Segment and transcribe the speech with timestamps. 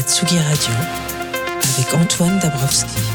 [0.00, 0.72] la Tsugi Radio
[1.74, 3.09] avec Antoine Dabrowski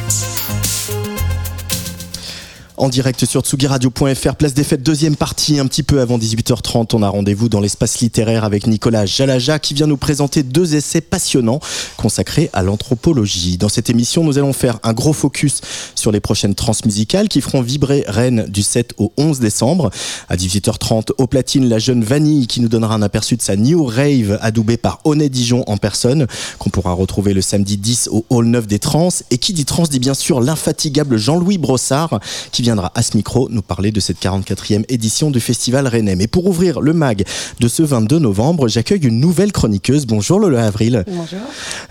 [2.78, 6.90] en direct sur tsugiradio.fr, place des fêtes, deuxième partie, un petit peu avant 18h30.
[6.94, 11.02] On a rendez-vous dans l'espace littéraire avec Nicolas Jalaja qui vient nous présenter deux essais
[11.02, 11.60] passionnants
[11.98, 13.58] consacrés à l'anthropologie.
[13.58, 15.62] Dans cette émission, nous allons faire un gros focus
[15.96, 19.90] sur les prochaines transmusicales qui feront vibrer Rennes du 7 au 11 décembre.
[20.28, 23.86] À 18h30, au platine, la jeune Vanille qui nous donnera un aperçu de sa New
[23.86, 26.28] Rave adoubée par Honnet Dijon en personne,
[26.60, 29.10] qu'on pourra retrouver le samedi 10 au Hall 9 des Trans.
[29.32, 32.20] Et qui dit trans dit bien sûr l'infatigable Jean-Louis Brossard
[32.52, 36.16] qui viendra à ce micro nous parler de cette 44e édition du Festival Rennais.
[36.16, 37.24] Mais pour ouvrir le mag
[37.60, 40.08] de ce 22 novembre, j'accueille une nouvelle chroniqueuse.
[40.08, 41.04] Bonjour Lola Avril.
[41.06, 41.38] Bonjour.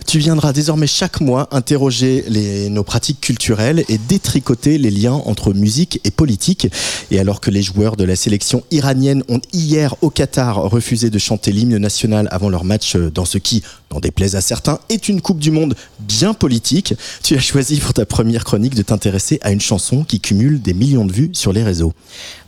[0.05, 5.55] Tu viendras désormais chaque mois interroger les, nos pratiques culturelles et détricoter les liens entre
[5.55, 6.67] musique et politique.
[7.13, 11.21] Et alors que les joueurs de la sélection iranienne ont hier au Qatar refusé de
[11.21, 13.63] chanter l'hymne national avant leur match dans ce qui,
[13.95, 17.95] n'en déplaise à certains, est une Coupe du Monde bien politique, tu as choisi pour
[17.95, 21.53] ta première chronique de t'intéresser à une chanson qui cumule des millions de vues sur
[21.53, 21.93] les réseaux.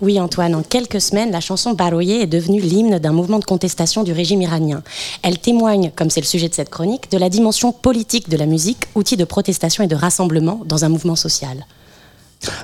[0.00, 4.02] Oui, Antoine, en quelques semaines, la chanson Baroye est devenue l'hymne d'un mouvement de contestation
[4.02, 4.83] du régime iranien.
[5.22, 8.47] Elle témoigne, comme c'est le sujet de cette chronique, de la dimension politique de la
[8.47, 11.64] musique, outil de protestation et de rassemblement dans un mouvement social.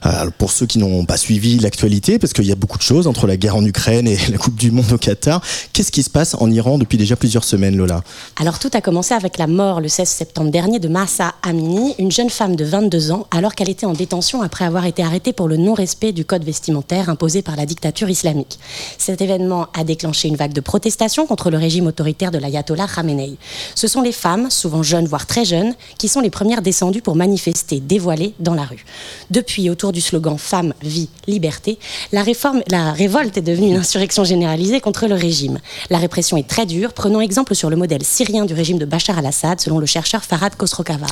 [0.03, 3.07] Alors pour ceux qui n'ont pas suivi l'actualité, parce qu'il y a beaucoup de choses
[3.07, 5.43] entre la guerre en Ukraine et la Coupe du Monde au Qatar,
[5.73, 8.03] qu'est-ce qui se passe en Iran depuis déjà plusieurs semaines, Lola?
[8.41, 12.13] Alors tout a commencé avec la mort le 16 septembre dernier de Massa Amini, une
[12.13, 15.49] jeune femme de 22 ans, alors qu'elle était en détention après avoir été arrêtée pour
[15.49, 18.59] le non-respect du code vestimentaire imposé par la dictature islamique.
[18.99, 23.37] Cet événement a déclenché une vague de protestation contre le régime autoritaire de l'ayatollah Khamenei.
[23.75, 27.17] Ce sont les femmes, souvent jeunes voire très jeunes, qui sont les premières descendues pour
[27.17, 28.85] manifester dévoilées dans la rue.
[29.31, 31.79] Depuis autour du slogan Femme, vie, liberté,
[32.13, 35.59] la, réforme, la révolte est devenue une insurrection généralisée contre le régime.
[35.91, 39.19] La répression est très dure, prenons exemple sur le modèle syrien du régime de Bachar
[39.19, 41.11] al-Assad, selon le chercheur Farad Khosrokavar.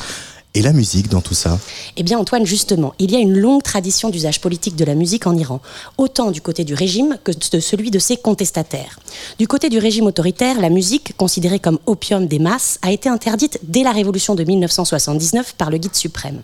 [0.53, 1.57] Et la musique dans tout ça?
[1.95, 5.25] Eh bien Antoine, justement, il y a une longue tradition d'usage politique de la musique
[5.25, 5.61] en Iran,
[5.97, 8.99] autant du côté du régime que de celui de ses contestataires.
[9.39, 13.59] Du côté du régime autoritaire, la musique, considérée comme opium des masses, a été interdite
[13.63, 16.41] dès la révolution de 1979 par le guide suprême.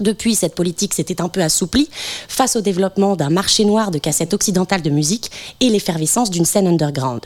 [0.00, 1.88] Depuis, cette politique s'était un peu assouplie
[2.28, 5.30] face au développement d'un marché noir de cassettes occidentales de musique
[5.60, 7.22] et l'effervescence d'une scène underground.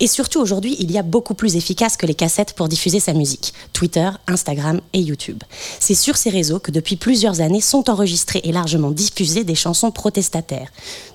[0.00, 3.14] Et surtout, aujourd'hui, il y a beaucoup plus efficace que les cassettes pour diffuser sa
[3.14, 3.54] musique.
[3.72, 5.42] Twitter, Instagram et YouTube.
[5.78, 9.90] C'est sur ces réseaux que depuis plusieurs années sont enregistrées et largement diffusées des chansons
[9.90, 10.70] protestataires.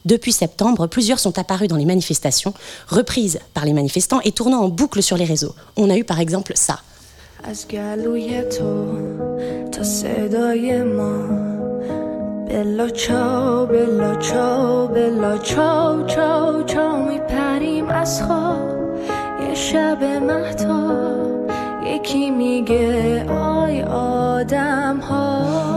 [0.05, 2.53] Depuis septembre, plusieurs sont apparues dans les manifestations,
[2.87, 5.53] reprises par les manifestants et tournant en boucle sur les réseaux.
[5.77, 6.79] On a eu par exemple ça.
[9.75, 11.17] تا صدای ما.
[12.47, 18.75] بلا چاو بلا چاو بلا چاو چاو چاو میپریم از خواب.
[19.47, 20.93] یه شب مهتا
[21.85, 25.74] یکی میگه آی آدم ها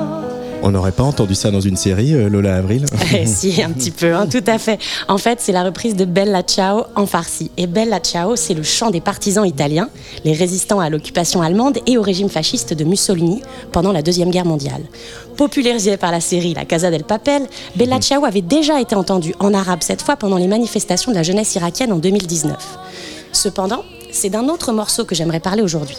[0.69, 2.85] On n'aurait pas entendu ça dans une série, euh, Lola Avril
[3.25, 4.79] Si, un petit peu, hein, tout à fait.
[5.09, 7.51] En fait, c'est la reprise de Bella Ciao en farsi.
[7.57, 9.89] Et Bella Ciao, c'est le chant des partisans italiens,
[10.27, 13.41] les résistants à l'occupation allemande et au régime fasciste de Mussolini
[13.73, 14.83] pendant la Deuxième Guerre mondiale.
[15.39, 17.47] Popularisée par la série La Casa del Papel,
[17.77, 18.03] Bella mhm.
[18.03, 21.55] Ciao avait déjà été entendue en arabe cette fois pendant les manifestations de la jeunesse
[21.55, 22.59] irakienne en 2019.
[23.33, 25.97] Cependant, c'est d'un autre morceau que j'aimerais parler aujourd'hui.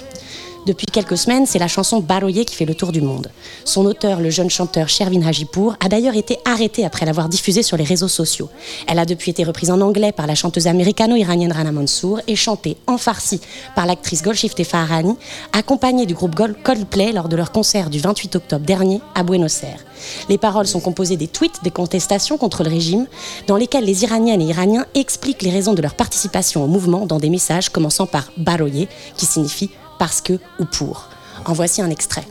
[0.65, 3.31] Depuis quelques semaines, c'est la chanson Baroye qui fait le tour du monde.
[3.63, 7.77] Son auteur, le jeune chanteur Shervin Hajipour, a d'ailleurs été arrêté après l'avoir diffusée sur
[7.77, 8.49] les réseaux sociaux.
[8.87, 12.77] Elle a depuis été reprise en anglais par la chanteuse américano-iranienne Rana Mansour et chantée
[12.87, 13.39] en farsi
[13.75, 15.15] par l'actrice Golshifteh Farahani,
[15.53, 19.85] accompagnée du groupe Coldplay lors de leur concert du 28 octobre dernier à Buenos Aires.
[20.27, 23.07] Les paroles sont composées des tweets des contestations contre le régime,
[23.47, 27.19] dans lesquels les Iraniennes et Iraniens expliquent les raisons de leur participation au mouvement dans
[27.19, 31.09] des messages commençant par Baroye, qui signifie parce que ou pour.
[31.45, 32.25] En voici un extrait.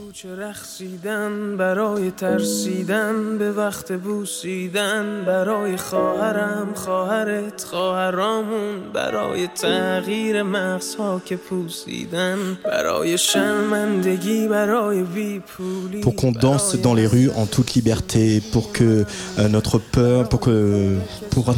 [16.01, 19.05] Pour qu'on danse dans les rues en toute liberté, pour que
[19.39, 20.97] euh, notre peur, pour que
[21.31, 21.53] pour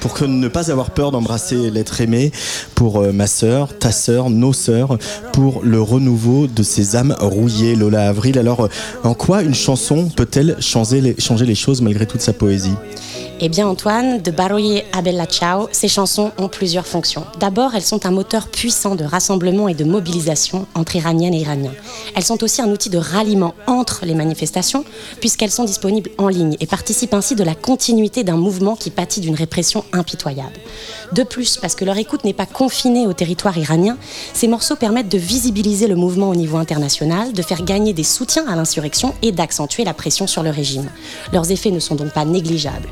[0.00, 2.32] pour ne pas avoir peur d'embrasser l'être aimé,
[2.74, 4.98] pour euh, ma sœur, ta sœur, nos sœurs,
[5.32, 8.38] pour le renouveau de ces âmes rouillées, Lola Avril.
[8.38, 8.68] Alors, euh,
[9.02, 12.74] en quoi une chanson peut-elle changer les choses malgré toute sa poésie?
[13.40, 15.26] Eh bien Antoine, de Baroye à Bella
[15.72, 17.24] ces chansons ont plusieurs fonctions.
[17.40, 21.74] D'abord, elles sont un moteur puissant de rassemblement et de mobilisation entre Iraniennes et Iraniens.
[22.14, 24.84] Elles sont aussi un outil de ralliement entre les manifestations,
[25.20, 29.20] puisqu'elles sont disponibles en ligne et participent ainsi de la continuité d'un mouvement qui pâtit
[29.20, 30.54] d'une répression impitoyable.
[31.12, 33.96] De plus, parce que leur écoute n'est pas confinée au territoire iranien,
[34.32, 38.46] ces morceaux permettent de visibiliser le mouvement au niveau international, de faire gagner des soutiens
[38.46, 40.88] à l'insurrection et d'accentuer la pression sur le régime.
[41.32, 42.88] Leurs effets ne sont donc pas négligeables.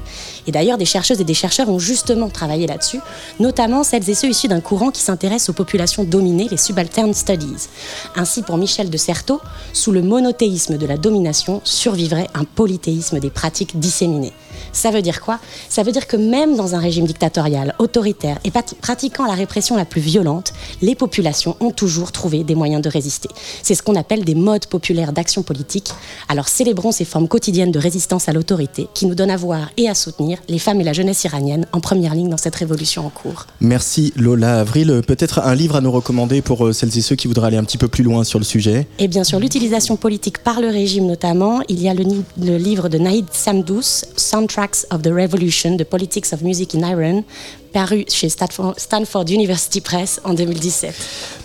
[0.47, 3.00] Et d'ailleurs, des chercheuses et des chercheurs ont justement travaillé là-dessus,
[3.41, 7.69] notamment celles et ceux issus d'un courant qui s'intéresse aux populations dominées, les subaltern studies.
[8.17, 9.41] Ainsi, pour Michel de Certeau,
[9.73, 14.33] sous le monothéisme de la domination survivrait un polythéisme des pratiques disséminées.
[14.73, 15.38] Ça veut dire quoi?
[15.69, 18.50] Ça veut dire que même dans un régime dictatorial, autoritaire et
[18.81, 23.29] pratiquant la répression la plus violente, les populations ont toujours trouvé des moyens de résister.
[23.62, 25.93] C'est ce qu'on appelle des modes populaires d'action politique.
[26.29, 29.88] Alors célébrons ces formes quotidiennes de résistance à l'autorité qui nous donnent à voir et
[29.88, 33.11] à soutenir les femmes et la jeunesse iranienne en première ligne dans cette révolution en
[33.11, 33.47] cours.
[33.61, 35.03] Merci Lola Avril.
[35.06, 37.65] Peut-être un livre à nous recommander pour euh, celles et ceux qui voudraient aller un
[37.65, 41.06] petit peu plus loin sur le sujet Et bien sûr, l'utilisation politique par le régime
[41.06, 41.61] notamment.
[41.69, 42.05] Il y a le,
[42.41, 44.05] le livre de Naïd Samdous,
[44.52, 47.25] Soundtrack of the Revolution, The Politics of Music in Iran,
[47.72, 50.93] paru chez Stanford, Stanford University Press en 2017.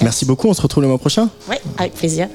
[0.02, 2.28] Merci beaucoup, on se retrouve le mois prochain Oui, avec plaisir.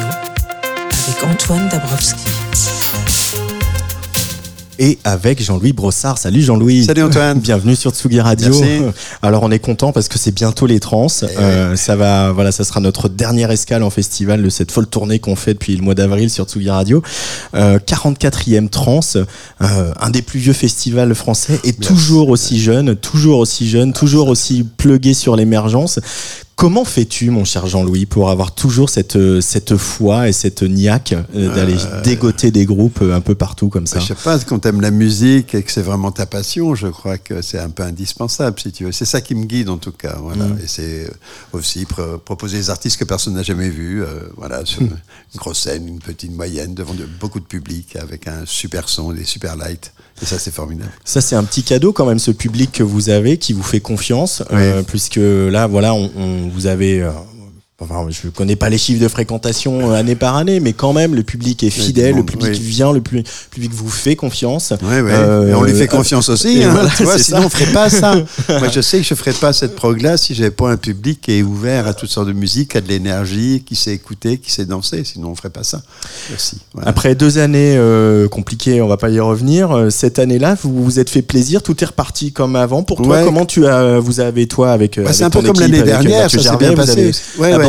[0.00, 0.18] Radio,
[0.90, 2.30] avec Antoine Dabrowski
[4.80, 6.16] et avec Jean-Louis Brossard.
[6.16, 6.86] Salut Jean-Louis.
[6.86, 7.38] Salut Antoine.
[7.40, 8.54] Bienvenue sur Tsugi Radio.
[9.22, 11.06] Alors on est content parce que c'est bientôt les trans.
[11.22, 14.86] Eh euh, ça va, voilà, ça sera notre dernière escale en festival de cette folle
[14.86, 17.02] tournée qu'on fait depuis le mois d'avril sur Tsugi Radio.
[17.54, 19.00] Euh, 44e trans,
[19.60, 24.28] euh, un des plus vieux festivals français et toujours aussi jeune, toujours aussi jeune, toujours
[24.28, 26.00] aussi plugué sur l'émergence.
[26.60, 31.14] Comment fais-tu, mon cher Jean-Louis, pour avoir toujours cette, euh, cette foi et cette niaque
[31.34, 34.58] euh, d'aller euh, dégoter des groupes un peu partout comme ça Je sais pas, quand
[34.58, 37.82] t'aimes la musique et que c'est vraiment ta passion, je crois que c'est un peu
[37.82, 38.92] indispensable, si tu veux.
[38.92, 40.18] C'est ça qui me guide, en tout cas.
[40.20, 40.44] Voilà.
[40.44, 40.58] Mm.
[40.62, 41.10] Et c'est
[41.54, 41.86] aussi
[42.26, 44.04] proposer des artistes que personne n'a jamais vus,
[44.36, 44.90] voilà, sur mm.
[45.32, 49.24] une grosse scène, une petite moyenne, devant beaucoup de public, avec un super son, des
[49.24, 49.94] super lights.
[50.22, 50.90] Et ça, c'est formidable.
[51.04, 53.80] Ça, c'est un petit cadeau quand même, ce public que vous avez, qui vous fait
[53.80, 54.42] confiance,
[54.86, 57.10] puisque là, voilà, on vous avez euh,
[57.82, 60.92] Enfin, je ne connais pas les chiffres de fréquentation euh, année par année, mais quand
[60.92, 64.74] même, le public est fidèle, le public vient, le public vous fait confiance.
[64.82, 65.10] Oui, oui.
[65.10, 66.62] Euh, on lui fait confiance aussi.
[66.62, 68.14] Hein, tu vois, sinon, on ne ferait pas ça.
[68.48, 71.22] Moi, je sais que je ne ferais pas cette prog-là si j'avais pas un public
[71.22, 74.36] qui est ouvert à toutes sortes de musique, qui a de l'énergie, qui sait écouter,
[74.36, 75.02] qui sait danser.
[75.04, 75.80] Sinon, on ne ferait pas ça.
[76.34, 76.58] Aussi.
[76.82, 79.86] Après deux années euh, compliquées, on va pas y revenir.
[79.88, 82.82] Cette année-là, vous vous êtes fait plaisir, tout est reparti comme avant.
[82.82, 85.00] Pour toi, comment tu as, vous avez, toi, avec.
[85.00, 87.12] Bah, c'est un peu comme l'année dernière, ça s'est bien passé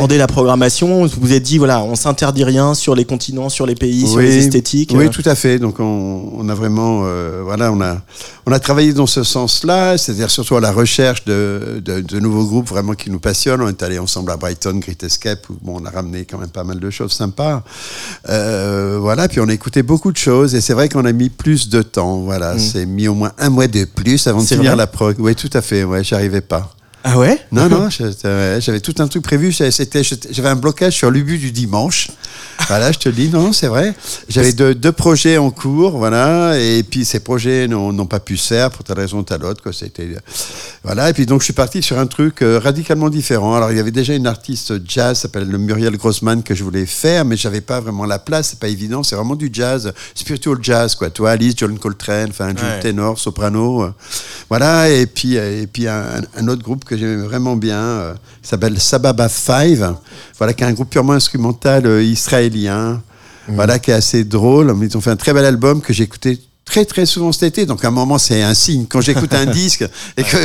[0.10, 3.76] la programmation, vous vous êtes dit, voilà, on s'interdit rien sur les continents, sur les
[3.76, 5.60] pays, sur les esthétiques Oui, tout à fait.
[5.60, 7.98] Donc on, a vraiment, euh, voilà, on a,
[8.46, 12.68] on a travaillé dans ce sens-là, c'est-à-dire surtout à la recherche de, de, nouveaux groupes
[12.68, 13.62] vraiment qui nous passionnent.
[13.62, 16.50] On est allé ensemble à Brighton, Great Escape, où bon, on a ramené quand même
[16.50, 17.64] pas mal de choses sympas.
[18.30, 21.30] Euh, voilà, puis on a écouté beaucoup de choses, et c'est vrai qu'on a mis
[21.30, 22.22] plus de temps.
[22.22, 22.60] Voilà, mm.
[22.60, 25.16] c'est mis au moins un mois de plus avant de finir la prog.
[25.20, 25.84] Oui, tout à fait.
[25.84, 26.74] Ouais, j'arrivais pas.
[27.04, 27.40] Ah ouais?
[27.52, 29.52] Non, non, j'avais tout un truc prévu.
[29.52, 32.10] J'avais un blocage sur l'UBU du dimanche.
[32.68, 33.94] Voilà, je te dis, non, c'est vrai.
[34.30, 38.48] J'avais deux, deux, projets en cours, voilà, et puis ces projets n'ont pas pu se
[38.48, 39.72] faire pour telle raison ou telle autre.
[39.72, 40.10] C'était
[40.84, 43.56] voilà, et puis donc je suis parti sur un truc euh, radicalement différent.
[43.56, 46.86] Alors il y avait déjà une artiste jazz, s'appelle le Muriel Grossman, que je voulais
[46.86, 48.50] faire, mais j'avais pas vraiment la place.
[48.50, 49.04] C'est pas évident.
[49.04, 51.10] C'est vraiment du jazz, spiritual jazz, quoi.
[51.10, 53.94] Toi, Alice, John Coltrane, enfin, un ténor, soprano, euh.
[54.50, 54.90] voilà.
[54.90, 58.80] Et puis et puis un, un autre groupe que j'aimais vraiment bien, euh, qui s'appelle
[58.80, 59.96] Sababa Five,
[60.38, 63.02] voilà, qui est un groupe purement instrumental euh, israélien,
[63.48, 63.56] mmh.
[63.56, 64.76] voilà, qui est assez drôle.
[64.82, 66.40] Ils ont fait un très bel album que j'ai écouté
[66.72, 67.66] très très souvent cet été.
[67.66, 68.86] Donc à un moment, c'est un signe.
[68.88, 70.38] Quand j'écoute un disque et que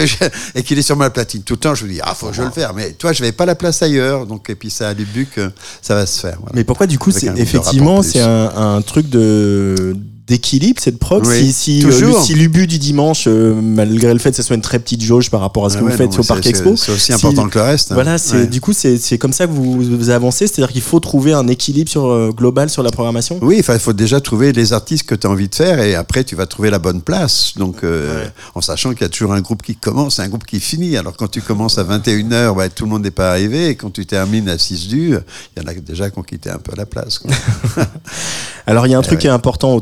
[0.59, 2.35] et qu'il est sur ma platine tout le temps, je me dis ah faut que
[2.35, 2.75] je le faire.
[2.75, 4.27] Mais toi, je n'avais pas la place ailleurs.
[4.27, 5.51] Donc et puis ça a début que
[5.83, 6.39] ça va se faire.
[6.53, 9.97] Mais pourquoi du coup, c'est effectivement c'est un, un, truc de
[10.27, 14.31] d'équilibre cette prog Oui, si, si, euh, si l'ubu du dimanche euh, malgré le fait
[14.31, 15.97] que ce soit une très petite jauge par rapport à ce Ah que ouais, vous
[15.97, 17.93] faites au c'est- Parc c'est- Expo C'est aussi si- important que le reste.
[17.93, 17.95] hein.
[17.95, 18.47] voilà c'est Ouais.
[18.47, 21.47] du coup c'est c'est comme ça que vous, vous avancez c'est-à-dire qu'il faut trouver un
[21.49, 23.39] équilibre sur euh, global sur la programmation?
[23.43, 26.25] Oui, il faut déjà trouver les artistes que tu as envie de faire et après
[26.25, 27.53] tu vas trouver la bonne place.
[27.57, 28.31] Donc, Ouais.
[28.55, 30.97] en sachant qu'il y a toujours un groupe qui commence et un groupe qui finit.
[30.97, 33.69] Alors, quand tu commences à 21h, ouais, tout le monde n'est pas arrivé.
[33.69, 36.51] Et quand tu termines à 6 du, il y en a déjà qui ont quitté
[36.51, 37.21] un peu la place.
[38.67, 39.81] Alors il y a un Eh truc qui est important au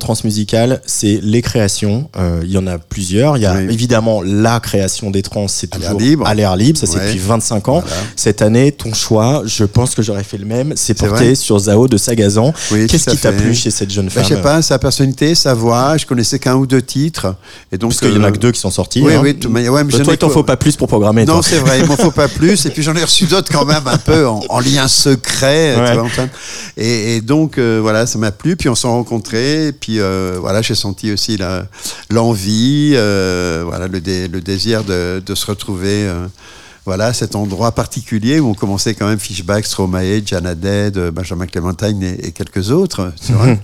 [0.86, 2.08] c'est les créations.
[2.16, 3.36] Euh, il y en a plusieurs.
[3.36, 3.64] Il y a Oui.
[3.72, 6.26] évidemment la création des trans, c'est toujours libre.
[6.26, 6.78] à l'air libre.
[6.78, 7.06] Ça c'est Ouais.
[7.06, 7.80] depuis 25 ans.
[7.80, 7.96] Voilà.
[8.16, 10.72] Cette année, ton choix, je pense que j'aurais fait le même.
[10.76, 12.52] C'est porté sur Zao de Sagazan.
[12.72, 15.34] Oui, Qu'est-ce qui t'a plu chez cette jeune Ben, femme je sais pas, sa personnalité,
[15.34, 15.96] sa voix.
[15.96, 17.34] Je connaissais qu'un ou deux titres.
[17.72, 19.00] Et donc, Parce qu'il y en a euh, que deux qui sont sortis.
[19.02, 19.20] Oui, hein.
[19.22, 21.24] oui, mais- ouais, mais Toi, j'en toi, il t'en faut pas plus pour programmer.
[21.24, 22.64] Non, c'est vrai, il m'en faut pas plus.
[22.66, 25.74] Et puis j'en ai reçu d'autres quand même un peu en, en lien secret.
[25.92, 26.08] tu vois.
[26.76, 28.56] Et, et donc euh, voilà, ça m'a plu.
[28.56, 29.72] Puis on s'est rencontrés.
[29.78, 31.38] Puis euh, voilà, j'ai senti aussi
[32.10, 36.06] l'envie, euh, voilà, le, dé- le désir de, de se retrouver.
[36.08, 36.26] euh,
[36.86, 41.10] voilà, à cet endroit particulier où on commençait quand même Fishback, Stromae, Jana Dead, euh,
[41.10, 43.10] Benjamin Clementine et, et quelques autres.
[43.26, 43.56] tu vois.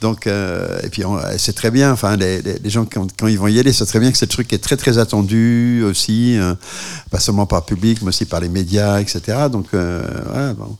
[0.00, 1.02] Donc, euh, et puis
[1.36, 1.92] c'est très bien.
[1.92, 4.16] Enfin, les, les- les gens quand, quand ils vont y aller, c'est très bien que
[4.16, 6.54] c'est le truc qui est très très attendu aussi, euh,
[7.10, 9.20] pas seulement par le public, mais aussi par les médias, etc.
[9.52, 10.74] Donc, euh, voilà, bon.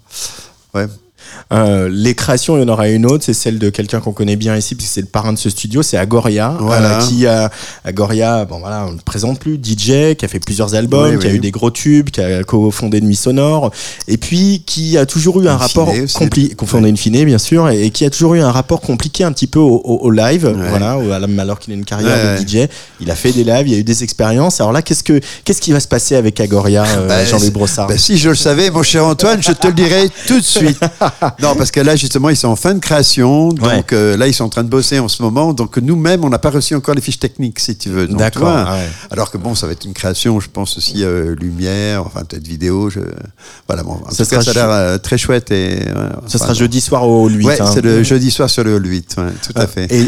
[0.75, 0.87] ouais.
[1.53, 4.37] Euh, les créations, il y en aura une autre, c'est celle de quelqu'un qu'on connaît
[4.37, 6.99] bien ici, puisque c'est le parrain de ce studio, c'est Agoria, Voilà.
[6.99, 7.51] euh, qui a
[7.85, 11.19] Agoria, bon voilà, on ne le présente plus, DJ, qui a fait plusieurs albums, Oui,
[11.19, 13.71] qui a eu des gros tubes, qui a co-fondé Nuit Sonore,
[14.09, 17.69] et puis qui a toujours eu un In rapport compliqué, fondé une fine bien sûr,
[17.69, 20.11] et, et qui a toujours eu un rapport compliqué un petit peu au, au- au
[20.11, 20.69] live, Ouais.
[20.71, 20.99] voilà,
[21.39, 22.69] alors qu'il a une carrière Ouais, de DJ,
[23.01, 24.61] il a fait des lives, il y a eu des expériences.
[24.61, 27.87] Alors là, qu'est-ce que qu'est-ce qui va se passer avec Agoria, euh, Bah, Jean-Louis Brossard
[27.89, 30.79] bah, si je le savais, mon cher Antoine, je te le dirais tout de suite.
[31.41, 33.49] Non, parce que là, justement, ils sont en fin de création.
[33.53, 33.85] Donc Ouais.
[33.93, 35.53] euh, là, ils sont en train de bosser en ce moment.
[35.53, 38.07] Donc nous-mêmes, on n'a pas reçu encore les fiches techniques, si tu veux.
[38.07, 38.49] D'accord.
[38.49, 38.89] ouais.
[39.11, 42.47] Alors que bon, ça va être une création, je pense aussi euh, lumière, enfin peut-être
[42.47, 42.91] vidéo.
[42.91, 43.01] Je...
[43.67, 45.81] Voilà, bon, en Ça tout cas, sera ça a l'air euh, très chouette et.
[45.85, 47.45] Ça enfin, sera jeudi soir au 8.
[47.47, 47.71] Ouais, hein.
[47.73, 49.91] c'est le jeudi soir sur le hall 8, ouais, tout à fait.
[49.93, 50.07] Et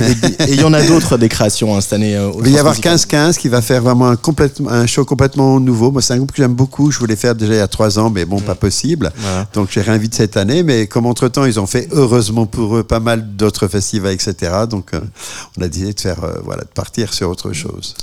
[0.49, 2.19] il y en a d'autres des créations hein, cette année.
[2.19, 3.31] au Il va y avoir Transmusical.
[3.31, 5.91] 15-15 qui va faire vraiment un, complètement, un show complètement nouveau.
[5.91, 6.91] Moi, c'est un groupe que j'aime beaucoup.
[6.91, 9.13] Je voulais faire déjà il y a trois ans, mais bon, pas possible.
[9.17, 9.47] Voilà.
[9.55, 10.63] Donc, j'ai réinvité cette année.
[10.63, 14.53] Mais comme entre-temps, ils ont fait, heureusement pour eux, pas mal d'autres festivals, etc.
[14.71, 15.01] Donc, euh,
[15.59, 17.97] on a décidé de faire, euh, voilà, de partir sur autre chose.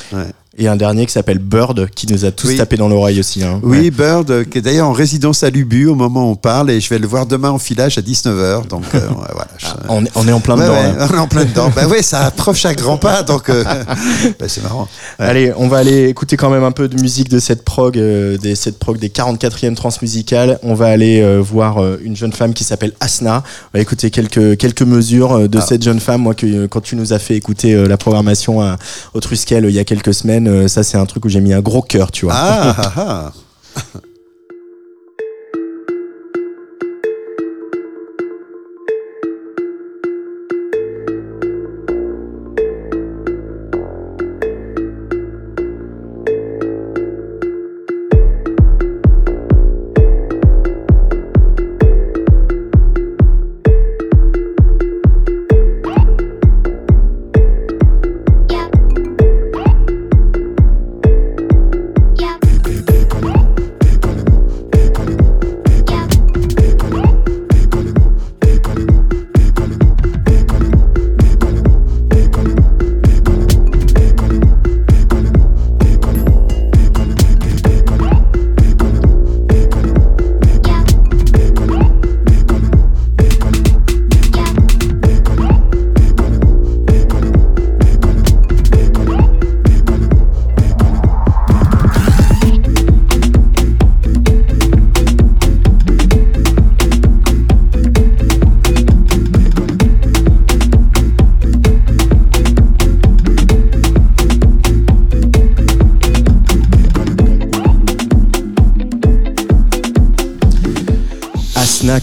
[0.58, 2.58] Et un dernier qui s'appelle Bird, qui nous a tous Oui.
[2.58, 3.42] tapé dans l'oreille aussi.
[3.42, 3.62] hein.
[3.64, 3.90] Oui, Ouais.
[3.90, 6.70] Bird, euh, qui est d'ailleurs en résidence à Lubu au moment où on parle.
[6.72, 8.68] Et je vais le voir demain en filage à 19h.
[8.68, 9.00] Donc, euh,
[9.32, 9.48] voilà.
[9.58, 10.74] je- On, est, on est en plein Ouais, dedans.
[10.74, 11.72] ouais, on est en plein dedans.
[11.76, 13.64] ben oui, ça approche à grands pas, donc euh,
[14.40, 14.90] ben, c'est marrant.
[15.20, 18.38] Allez, on va aller écouter quand même un peu de musique de cette prog, euh,
[18.38, 20.60] des, cette prog des 44e transmusicales.
[20.64, 23.42] On va aller voir une jeune femme qui s'appelle Asna.
[23.74, 25.62] On va écouter quelques, quelques mesures de Ah.
[25.62, 26.24] cette jeune femme.
[26.24, 28.76] Moi, que, quand tu nous as fait écouter la programmation à,
[29.14, 31.42] au Truskel euh, il y a quelques semaines, euh, ça c'est un truc où j'ai
[31.42, 32.36] mis un gros cœur, tu vois.
[32.36, 34.00] Ah, ah, ah.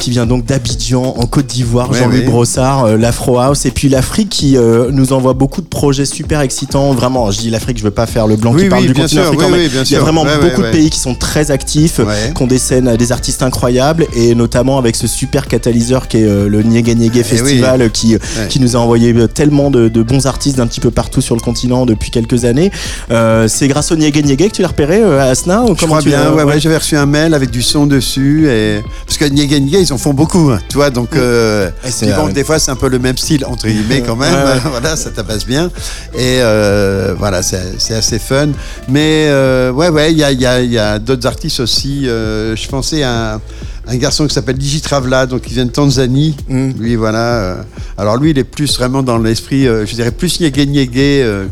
[0.08, 2.22] qui vient donc d'Abidjan en Côte d'Ivoire, Ouais, oui.
[2.22, 3.66] Brossard, euh, l'Afro House.
[3.66, 6.92] Et puis l'Afrique qui euh, nous envoie beaucoup de projets super excitants.
[6.94, 8.94] Vraiment, je dis l'Afrique, je veux pas faire le blanc Oui, qui parle oui, du
[8.94, 11.14] bien continent sûr, africain, oui, mais il y a vraiment beaucoup de pays qui sont
[11.14, 12.00] très actifs,
[12.34, 14.06] qui ont des scènes, des artistes incroyables.
[14.16, 18.16] Et notamment avec ce super catalyseur qui est euh, le Niégué Niégué Eh Festival qui,
[18.48, 21.40] qui nous a envoyé tellement de, de bons artistes d'un petit peu partout sur le
[21.42, 22.70] continent depuis quelques années.
[23.10, 26.32] C'est grâce au Niégué Niégué que tu l'as repéré Asna ou Je crois tu bien,
[26.32, 28.48] ouais, ouais, j'avais reçu un mail avec du son dessus.
[28.48, 28.82] Et...
[29.06, 30.90] Parce que Niégué Niégué, ils en font beaucoup, hein, tu vois.
[30.90, 34.02] Donc, euh, puis bon, euh, des fois, c'est un peu le même style, entre guillemets,
[34.06, 34.32] quand même.
[34.32, 34.60] Ouais, ouais.
[34.70, 35.66] voilà, ça tabasse bien.
[36.14, 38.48] Et euh, voilà, c'est assez fun.
[38.88, 42.04] Mais euh, ouais, ouais, il y a, y a- y a d'autres artistes aussi.
[42.04, 43.40] je pensais à un,
[43.88, 46.36] un garçon qui s'appelle Digitravla, donc il vient de Tanzanie.
[46.48, 46.70] Mm.
[46.78, 47.58] Lui, voilà.
[47.96, 50.40] alors lui, il est plus vraiment dans l'esprit, je dirais, plus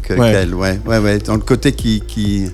[0.02, 0.32] que- Ouais.
[0.32, 0.54] qu'elle.
[0.54, 1.18] Ouais, ouais, ouais.
[1.18, 2.46] Dans le côté qui, qui,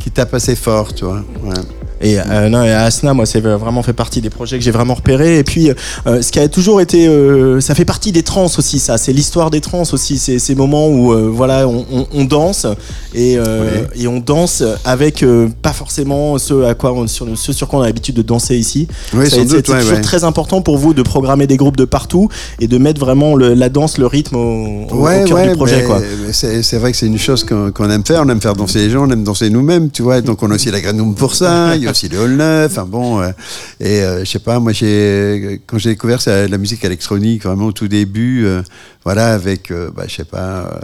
[0.00, 1.22] qui tape assez fort, tu vois.
[1.42, 1.54] Ouais.
[2.00, 4.94] Et euh, non, et Asna, moi, c'est vraiment fait partie des projets que j'ai vraiment
[4.94, 5.38] repérés.
[5.38, 5.70] Et puis,
[6.06, 8.98] euh, ce qui a toujours été, euh, ça fait partie des trans aussi, ça.
[8.98, 10.18] C'est l'histoire des trans aussi.
[10.18, 12.66] C'est ces moments où, euh, voilà, on, on- on danse
[13.14, 17.52] et, euh, et on danse avec euh, pas forcément ce à quoi, on, sur, ce
[17.54, 18.88] sur quoi on a l'habitude de danser ici.
[19.14, 20.00] Oui, ça a sans été doute, ouais, toujours ouais.
[20.02, 22.28] très important pour vous de programmer des groupes de partout
[22.60, 25.82] et de mettre vraiment le- la danse, le rythme au, au- au cœur du projet,
[26.32, 28.22] c'est vrai que c'est une chose qu'on qu'on aime faire.
[28.24, 30.20] On aime faire danser les gens, on aime danser nous-mêmes, tu vois.
[30.20, 31.74] Donc on a aussi la Grenoum pour ça.
[31.86, 32.70] Y a aussi le Hall 9.
[32.72, 33.30] Enfin bon, euh,
[33.80, 37.66] et euh, je sais pas, moi j'ai quand j'ai découvert ça, la musique électronique vraiment
[37.66, 38.62] au tout début, euh,
[39.04, 40.80] voilà, avec, bah, je sais pas.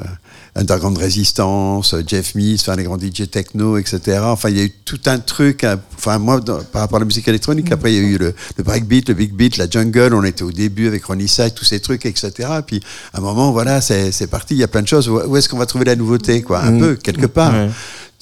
[0.54, 4.18] Underground Resistance, Jeff Mills, enfin les grands DJ techno, etc.
[4.24, 5.64] Enfin, il y a eu tout un truc.
[5.64, 8.18] hein, Enfin, moi, dans- par rapport à la musique électronique, après, il y a eu
[8.18, 10.12] le, le breakbeat, le big beat, la jungle.
[10.12, 12.30] On était au début avec Ronnie Side, tous ces trucs, etc.
[12.66, 12.82] Puis,
[13.14, 14.52] à un moment, voilà, c'est parti.
[14.54, 15.08] Il y a plein de choses.
[15.08, 16.60] Où, est-ce qu'on va trouver la nouveauté, quoi?
[16.60, 16.80] Un Mm.
[16.80, 17.54] peu, quelque part.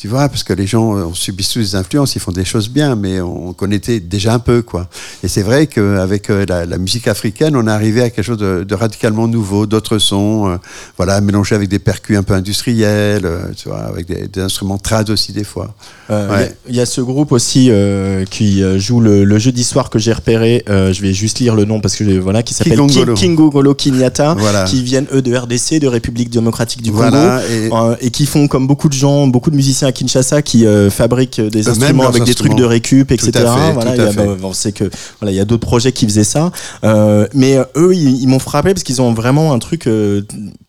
[0.01, 2.47] Tu vois, parce que les gens euh, on subit tous des influences, ils font des
[2.47, 4.89] choses bien, mais on connaissait déjà un peu, quoi.
[5.23, 8.39] Et c'est vrai qu'avec euh, la, la musique africaine, on est arrivé à quelque chose
[8.39, 10.57] de, de radicalement nouveau, d'autres sons, euh,
[10.97, 14.79] voilà, mélangés avec des percus un peu industriels, euh, tu vois, avec des, des instruments
[14.79, 15.75] trad aussi des fois.
[16.09, 16.21] Il Ouais.
[16.21, 17.71] y a- il y, a ce groupe aussi
[18.31, 20.65] qui joue le, le jeudi soir que j'ai repéré.
[20.67, 23.15] je vais juste lire le nom parce que voilà, qui s'appelle Kingongolo.
[23.15, 24.65] Ki- Kingongolo Kenyatta, Voilà.
[24.65, 28.49] qui viennent eux de RDC, de République démocratique du Congo, Voilà, et- et qui font
[28.49, 32.25] comme beaucoup de gens, beaucoup de musiciens à Kinshasa qui euh, fabriquent des instruments avec
[32.25, 33.31] des trucs de récup, etc.
[33.33, 34.25] fait, voilà, il y a- fait.
[34.27, 34.89] bah, on sait que
[35.21, 36.51] voilà, il y a d'autres projets qui faisaient ça,
[36.85, 40.23] Euh, mais euh, eux, ils, ils m'ont frappé parce qu'ils ont vraiment un truc euh,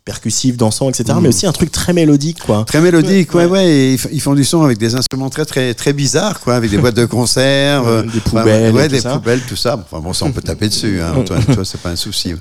[0.04, 1.04] percussif, dansant, etc.
[1.16, 1.22] Mm.
[1.22, 2.64] Mais aussi un truc très mélodique, quoi.
[2.66, 3.52] Très mélodique, ouais, Ouais.
[3.52, 3.68] ouais.
[3.68, 6.78] et ils, font du son avec des instruments très, très, très bizarres, quoi, avec des
[6.78, 9.14] boîtes de euh, des poubelles ouais, des ça.
[9.14, 9.76] poubelles, tout ça.
[9.76, 12.34] Enfin bon, ça on peut taper dessus, hein, Antoine, tu vois, c'est pas un souci.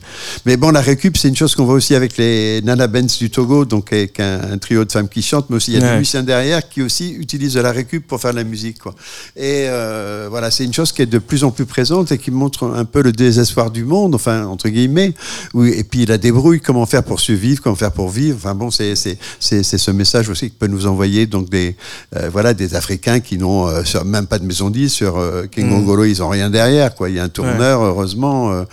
[0.47, 3.31] Mais bon, la récup, c'est une chose qu'on voit aussi avec les Nana Benz du
[3.31, 5.81] Togo, donc avec un, un trio de femmes qui chantent, mais aussi il y a
[5.85, 5.91] Ouais.
[5.93, 8.95] des musiciens derrière qui aussi utilisent de la récup pour faire de la musique, quoi.
[9.37, 12.31] Et euh, voilà, c'est une chose qui est de plus en plus présente et qui
[12.31, 15.15] montre un peu le désespoir du monde, enfin entre guillemets.
[15.55, 18.37] Oui, et puis la débrouille, comment faire pour survivre, comment faire pour vivre.
[18.37, 21.77] Enfin bon, c'est ce message aussi que peut nous envoyer donc des
[22.17, 26.05] euh, voilà des Africains qui n'ont euh, même pas de maison dite sur euh, Kingongolo,
[26.05, 27.11] ils ont rien derrière quoi.
[27.11, 28.65] Il y a un tourneur, heureusement, euh,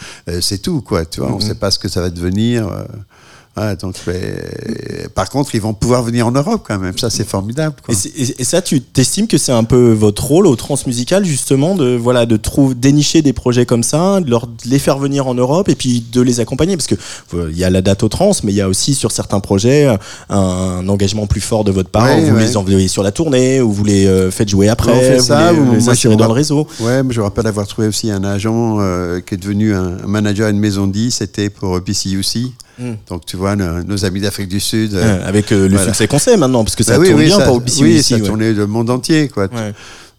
[0.41, 1.05] c'est tout quoi.
[1.05, 2.69] Tu vois, on sait pas ce que ça va devenir.
[3.81, 4.35] Donc, mais,
[5.15, 6.97] par contre, ils vont pouvoir venir en Europe quand même.
[6.97, 7.75] Ça, c'est formidable.
[7.83, 7.93] Quoi.
[7.93, 11.25] Et, c'est- et- et ça, tu t'estimes que c'est un peu votre rôle au transmusical,
[11.25, 14.99] justement, de voilà, de trouver, dénicher des projets comme ça, de, leur, de les faire
[14.99, 16.95] venir en Europe et puis de les accompagner, parce que
[17.33, 19.39] euh, il y a la date au trans, mais il y a aussi sur certains
[19.39, 19.87] projets
[20.29, 22.03] un, engagement plus fort de votre part.
[22.05, 22.41] Ouais, vous ouais.
[22.45, 25.23] les envoyez sur la tournée, ou vous les euh, faites jouer après, On fait vous
[25.23, 26.67] ça, les, ou vous les moi, je dans le réseau.
[26.79, 29.97] Ouais, mais je me rappelle avoir trouvé aussi un agent euh, qui est devenu un,
[30.03, 31.11] un manager à une maison 10.
[31.11, 32.51] C'était pour PCUC.
[32.79, 32.93] Mm.
[33.09, 34.93] Donc, tu vois, nos, nos amis d'Afrique du Sud.
[34.95, 35.85] euh, avec euh, le voilà.
[35.91, 37.83] succès qu'on sait maintenant, parce que ça bah oui, tourne oui, bien ça, pour BCU
[37.83, 38.13] oui, ici.
[38.13, 39.47] ça tournait le monde entier, quoi.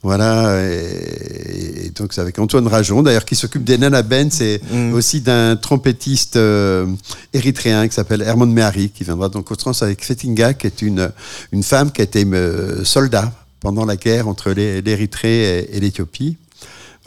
[0.01, 4.61] Voilà, et, et donc c'est avec Antoine Rajon, d'ailleurs, qui s'occupe des Nana Ben, c'est
[4.73, 4.93] Mm.
[4.95, 6.87] aussi d'un trompettiste euh,
[7.35, 11.11] érythréen qui s'appelle Hermon Mehari, qui viendra donc au trans avec Fetinga, qui est une,
[11.51, 16.37] une femme qui a été euh, soldat pendant la guerre entre l'Érythrée et, et l'Éthiopie.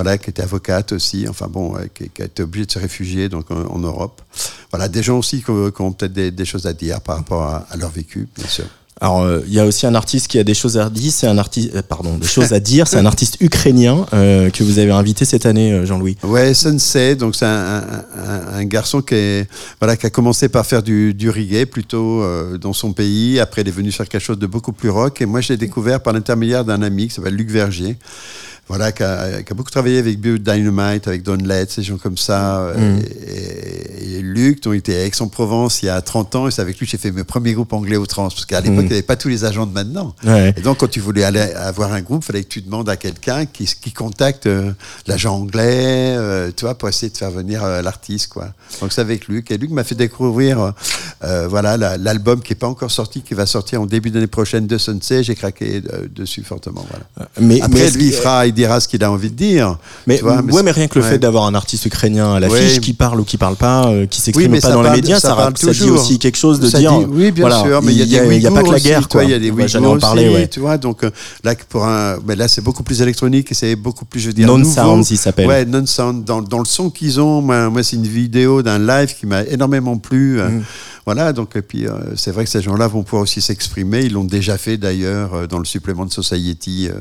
[0.02, 2.80] Voilà, qui était avocate aussi, enfin bon, euh, qui, qui a été obligée de se
[2.80, 4.20] réfugier donc en, en Europe.
[4.72, 7.68] Voilà, des gens aussi qui, ont peut-être des, des choses à dire par rapport à,
[7.70, 8.66] à leur vécu, bien sûr.
[9.00, 11.26] Alors, euh, il y a aussi un artiste qui a des choses à dire, c'est
[11.28, 14.78] un artiste, euh, pardon, des choses à dire, c'est un artiste ukrainien euh, que vous
[14.80, 16.18] avez invité cette année, Jean-Louis.
[16.24, 19.48] Ouais, Sensei, donc c'est un, un- un- un garçon qui, est,
[19.80, 22.24] voilà, qui a commencé par faire du, du reggae plutôt
[22.58, 23.40] dans son pays.
[23.40, 25.20] Après, il est venu faire quelque chose de beaucoup plus rock.
[25.22, 27.98] Et moi, je l'ai découvert par l'intermédiaire d'un ami qui s'appelle Luc Vergier.
[28.72, 31.98] Voilà, qui a, qui a beaucoup travaillé avec Bio Dynamite, avec Don Letts, ces gens
[31.98, 32.60] comme ça.
[32.62, 36.52] euh, Et, et Luc, dont il était à Aix-en-Provence il y a 30 ans, et
[36.52, 38.30] c'est avec lui que j'ai fait mes premiers groupes anglais au trans.
[38.30, 38.84] Parce qu'à l'époque, Mhm.
[38.86, 40.16] il n'y avait pas tous les agents de maintenant.
[40.24, 40.54] Ouais.
[40.56, 42.96] Et donc, quand tu voulais aller avoir un groupe, il fallait que tu demandes à
[42.96, 44.72] quelqu'un qui, qui contacte euh,
[45.06, 48.54] l'agent anglais, euh, tu vois, pour essayer de faire venir euh, l'artiste, quoi.
[48.80, 49.52] Donc, c'est avec Luc.
[49.52, 50.74] Et Luc m'a fait découvrir,
[51.50, 54.66] voilà, la- l'album qui n'est pas encore sorti, qui va sortir en début d'année prochaine
[54.68, 55.24] de Sensei.
[55.24, 55.82] J'ai craqué
[56.16, 57.30] dessus fortement, voilà.
[57.40, 59.78] Mais, Après, est-ce lui, il fera, il dira ce qu'il a envie de dire.
[60.08, 61.12] Mais, tu vois, ouais, mais rien que le ouais.
[61.12, 62.80] fait d'avoir un artiste ukrainien à l'affiche Ouais.
[62.80, 65.54] qui parle ou qui parle pas, euh, qui s'expriment pas dans les médias, ça, parle
[65.58, 66.92] ça dit aussi quelque chose de Ça dire.
[67.00, 69.08] dit- oui, bien voilà, sûr, mais il y a y pas que la guerre.
[69.24, 70.48] Il y a des J'allais parler, aussi, ouais.
[70.48, 70.78] tu vois.
[70.78, 71.12] Donc euh,
[71.44, 74.34] là, pour un, mais là, c'est beaucoup plus électronique et c'est beaucoup plus, je veux
[74.34, 74.72] dire, Non nouveau.
[74.74, 75.48] Sounds, il s'appelle.
[75.48, 76.24] Ouais, non sound.
[76.24, 79.44] Dans, dans le son qu'ils ont, moi, moi, c'est une vidéo d'un live qui m'a
[79.44, 80.40] énormément plu.
[80.40, 80.64] euh, Mm.
[81.06, 84.02] Voilà, donc et puis euh, c'est vrai que ces gens-là vont pouvoir aussi s'exprimer.
[84.02, 86.94] Ils l'ont déjà fait d'ailleurs euh, dans le supplément de Society euh,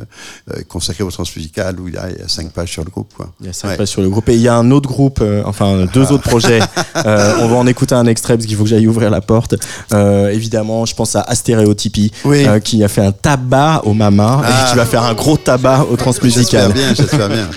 [0.56, 2.90] euh, consacré au transmusical où il y a, il y a cinq pages sur le
[2.90, 3.12] groupe.
[3.14, 3.30] Quoi.
[3.40, 3.76] Il y a cinq Ouais.
[3.76, 6.28] pages sur le groupe et il y a un autre groupe, euh, enfin deux autres
[6.28, 6.60] projets.
[7.06, 9.54] Euh, on va en écouter un extrait parce qu'il faut que j'aille ouvrir la porte.
[9.94, 12.44] Euh, évidemment, je pense à Astéréotypie Oui.
[12.46, 14.66] euh, qui a fait un tabac au Mama Ah.
[14.66, 16.72] et qui va faire un gros tabac au J'espère transmusical.
[16.72, 17.48] bien, j'espère bien.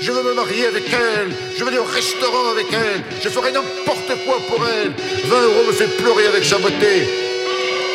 [0.00, 1.32] Je veux me marier avec elle.
[1.58, 1.70] Je au
[2.50, 3.02] avec elle.
[3.22, 4.92] Je ferai n'importe quoi pour elle.
[5.26, 7.08] 20 euros me fait pleurer avec sa beauté.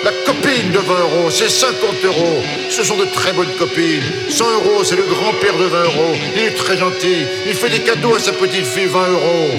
[0.03, 2.41] La copine de 20 euros, c'est 50 euros.
[2.69, 4.03] Ce sont de très bonnes copines.
[4.29, 6.15] 100 euros, c'est le grand-père de 20 euros.
[6.35, 7.25] Il est très gentil.
[7.45, 9.49] Il fait des cadeaux à sa petite fille, 20 euros.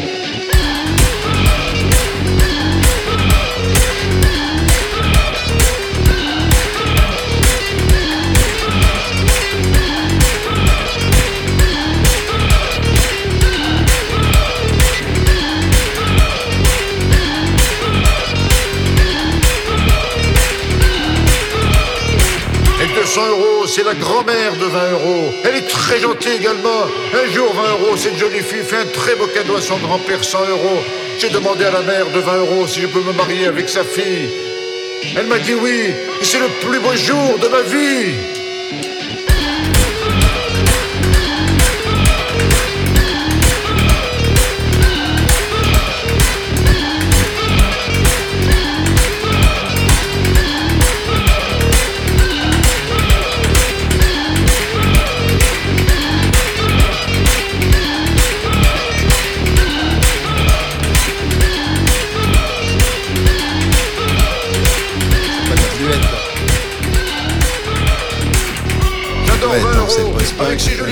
[23.78, 25.32] C'est la grand-mère de 20 euros.
[25.44, 26.82] Elle est très gentille également.
[27.14, 30.24] Un jour, 20 euros, cette jolie fille fait un très beau cadeau à son grand-père,
[30.24, 30.80] 100 euros.
[31.20, 33.84] J'ai demandé à la mère de 20 euros si je peux me marier avec sa
[33.84, 34.30] fille.
[35.16, 38.37] Elle m'a dit oui, et c'est le plus beau jour de ma vie.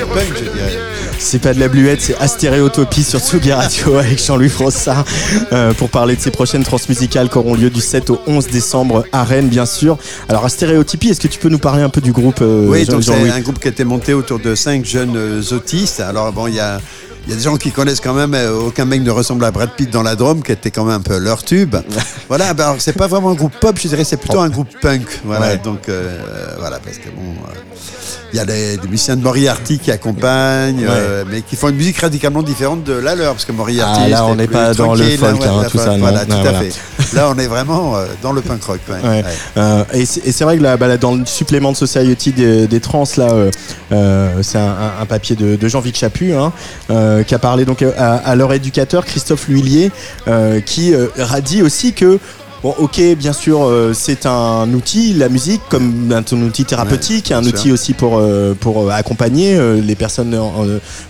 [0.05, 0.79] Punk, je dirais.
[1.19, 5.05] C'est pas de la bluette, c'est Astéréotopie sur Tsugi Radio avec Jean-Louis Frossard
[5.53, 9.05] euh, pour parler de ses prochaines transmusicales qui auront lieu du 7 au 11 décembre
[9.13, 9.97] à Rennes, bien sûr.
[10.29, 12.93] Alors, Astéréotypie, est-ce que tu peux nous parler un peu du groupe euh, Oui, Jean-
[12.93, 16.01] donc c'est un groupe qui a été monté autour de cinq jeunes euh, autistes.
[16.01, 16.81] Alors bon, il y a,
[17.27, 18.37] il y a des gens qui connaissent quand même.
[18.67, 21.01] aucun mec ne ressemble à Brad Pitt dans la Drôme, qui était quand même un
[21.01, 21.75] peu leur tube.
[22.29, 24.69] voilà, ben alors c'est pas vraiment un groupe pop, je dirais, c'est plutôt un groupe
[24.83, 25.07] punk.
[25.25, 25.59] Voilà, Ouais.
[25.59, 26.19] donc euh,
[26.59, 27.23] voilà, parce que bon.
[27.49, 27.55] euh,
[28.37, 31.77] il y a des, des musiciens de Moriarty qui accompagnent, euh, mais qui font une
[31.77, 34.01] musique radicalement différente de la leur, parce que Moriarty.
[34.05, 35.99] Ah, là, on n'est pas dans le tranquille, folk, là, hein, ouais, tout ça, non.
[36.01, 36.59] Voilà, Ah, tout à voilà.
[36.61, 37.15] fait.
[37.17, 38.81] Là, on est vraiment euh, dans le punk rock.
[38.91, 39.23] ouais, Ouais.
[39.23, 39.25] ouais.
[39.57, 42.81] Euh, et c'est vrai que là, bah, là, dans le supplément de Society des, des
[42.81, 43.31] trans, là,
[44.43, 46.53] c'est un, papier de, de Jean-Vic Chaput, hein,
[47.27, 49.91] qui a parlé donc à, à leur éducateur Christophe L'Huillier,
[50.67, 52.19] qui a dit aussi que
[52.63, 57.29] Bon, ok, bien sûr, euh, c'est un outil, la musique, comme un, un outil thérapeutique,
[57.31, 60.39] Ouais, un outil aussi pour euh, pour euh, accompagner euh, les personnes,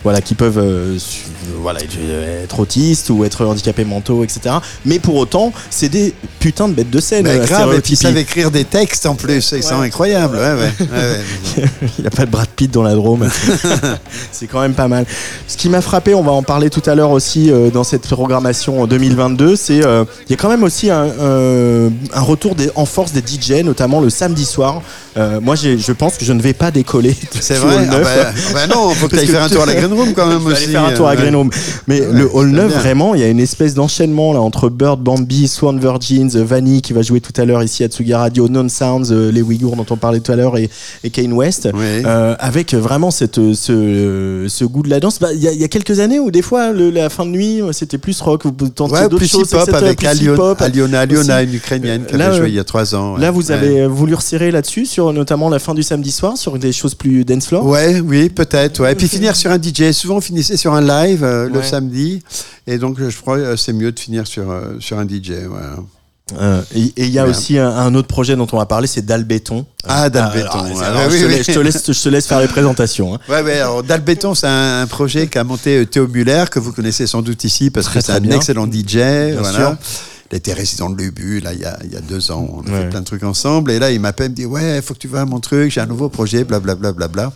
[0.02, 0.62] voilà, qui peuvent,
[1.60, 1.80] voilà,
[2.42, 4.56] être autistes ou être handicapés mentaux, etc.
[4.84, 7.26] Mais pour autant, c'est des putains de bêtes de scène.
[7.26, 10.36] Euh, grave, et puis ils savent écrire des textes en plus, ils sont incroyables.
[10.36, 11.64] Ouais, ouais.
[11.98, 13.28] Il n'y a pas de Brad Pitt dans la Drôme.
[14.32, 15.06] c'est quand même pas mal.
[15.48, 18.82] Ce qui m'a frappé, on va en parler tout à l'heure aussi dans cette programmation
[18.82, 19.80] en 2022, c'est il
[20.30, 21.06] y a quand même aussi un,
[22.12, 24.82] un retour en force des DJ, notamment le samedi soir.
[25.16, 27.14] Euh, moi, je pense que je ne vais pas décoller.
[27.40, 28.02] C'est vrai ah 9.
[28.02, 30.12] bah, ah bah non, faut que tu ailles faire un tour à la Green Room
[30.14, 30.64] quand même aussi.
[30.64, 31.50] aller faire un tour à euh, Green Room.
[31.88, 32.78] Mais Ouais, le Hall c'est 9, bien.
[32.78, 36.92] vraiment, il y a une espèce d'enchaînement là entre Bird, Bambi, Swan Virgins, Vanny qui
[36.92, 39.86] va jouer tout à l'heure ici à Tsugi Radio, Non Sounds, euh, les Ouïghours dont
[39.90, 40.68] on parlait tout à l'heure et,
[41.04, 41.68] et Kane West.
[41.72, 42.02] Oui.
[42.04, 45.18] Euh, avec vraiment cette, ce, ce goût de la danse.
[45.18, 47.24] Bah, Il y, a- il y a quelques années où des fois le- la fin
[47.24, 51.04] de nuit c'était plus rock, vous tentiez Ouais, d'autres plus choses, hip-hop avec Aliona.
[51.04, 53.16] Aliona, une Ukrainienne qui avait euh, joué il y a trois ans.
[53.16, 56.72] Là, vous avez voulu resserrer là-dessus, sur notamment la fin du samedi soir, sur des
[56.72, 57.64] choses plus dance floor.
[57.66, 58.80] Ouais, oui, peut-être.
[58.80, 58.92] Ouais.
[58.92, 59.92] Et puis finir sur un DJ.
[59.92, 61.62] Souvent, on finissait sur un live euh, le Ouais.
[61.64, 62.22] samedi.
[62.66, 65.32] Et donc, je crois que c'est mieux de finir sur, euh, sur un DJ.
[65.48, 65.76] Voilà.
[66.40, 67.30] Euh, et il y a Ouais.
[67.30, 69.64] aussi un, un autre projet dont on va parler, c'est Dalbéton.
[69.86, 70.48] Ah, Euh, Dalbéton,
[70.82, 71.28] alors, ouais, je, te
[71.60, 73.14] laisse, je te laisse- faire les présentations.
[73.14, 73.18] hein.
[73.28, 73.60] Ouais, ouais.
[73.60, 77.22] Alors, Dalbéton, c'est un, un projet qu'a monté euh, Théo Muller, que vous connaissez sans
[77.22, 78.34] doute ici, parce Très, que c'est un bien.
[78.34, 78.96] excellent DJ.
[78.96, 79.56] Bien voilà.
[79.56, 79.76] sûr.
[80.32, 82.48] Il était résident de l'UBU, là, il y a, il y a deux ans.
[82.52, 82.82] On a Ouais.
[82.82, 83.70] fait plein de trucs ensemble.
[83.70, 85.70] Et là, il m'appelle, il me dit Ouais, il faut que tu vois mon truc,
[85.70, 86.92] j'ai un nouveau projet, blablabla.
[86.92, 87.32] Bla, bla, bla.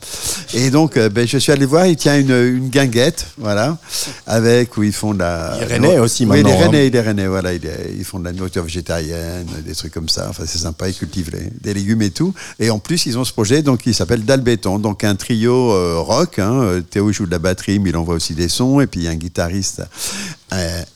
[0.55, 3.79] Et donc, euh, ben, je suis allé voir, il tient une, une guinguette, voilà,
[4.27, 5.55] avec où ils font de la.
[5.59, 6.67] Il est rennais aussi, Oui, il maintenant, est hein.
[6.67, 7.53] rennais, il est rennais, voilà.
[7.53, 10.27] il est- ils font de la nourriture végétarienne, des trucs comme ça.
[10.29, 12.35] Enfin, c'est sympa, ils cultivent les- des légumes et tout.
[12.59, 15.99] Et en plus, ils ont ce projet, donc, qui s'appelle Dalbéton, donc un trio euh,
[15.99, 16.39] rock.
[16.41, 16.61] hein.
[16.63, 18.81] Euh, Théo joue de la batterie, mais il envoie aussi des sons.
[18.81, 19.83] Et puis, il y a un guitariste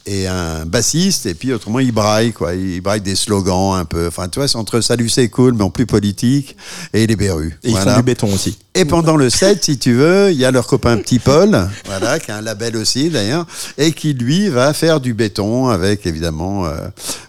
[0.07, 2.55] et un bassiste, et puis autrement il braille, quoi.
[2.55, 4.07] Il braille des slogans un peu.
[4.09, 6.57] Enfin, tu vois, c'est entre Salut c'est cool, mais en plus politique,
[6.93, 7.55] et les Berus.
[7.63, 8.59] Et ils font du béton aussi.
[8.77, 12.19] Et pendant le set, si tu veux, il y a leur copain Petit Paul, voilà,
[12.19, 13.47] qui a un label aussi d'ailleurs,
[13.79, 16.73] et qui lui va faire du béton avec évidemment, euh,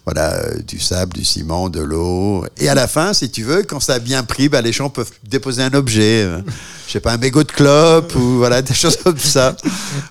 [0.06, 2.46] voilà, euh, du sable, du ciment, de l'eau.
[2.58, 4.90] Et à la fin, si tu veux, quand ça a bien pris, bah, les gens
[4.90, 6.40] peuvent déposer un objet, euh,
[6.88, 9.56] je sais pas, un mégot de clope ou voilà des choses comme ça.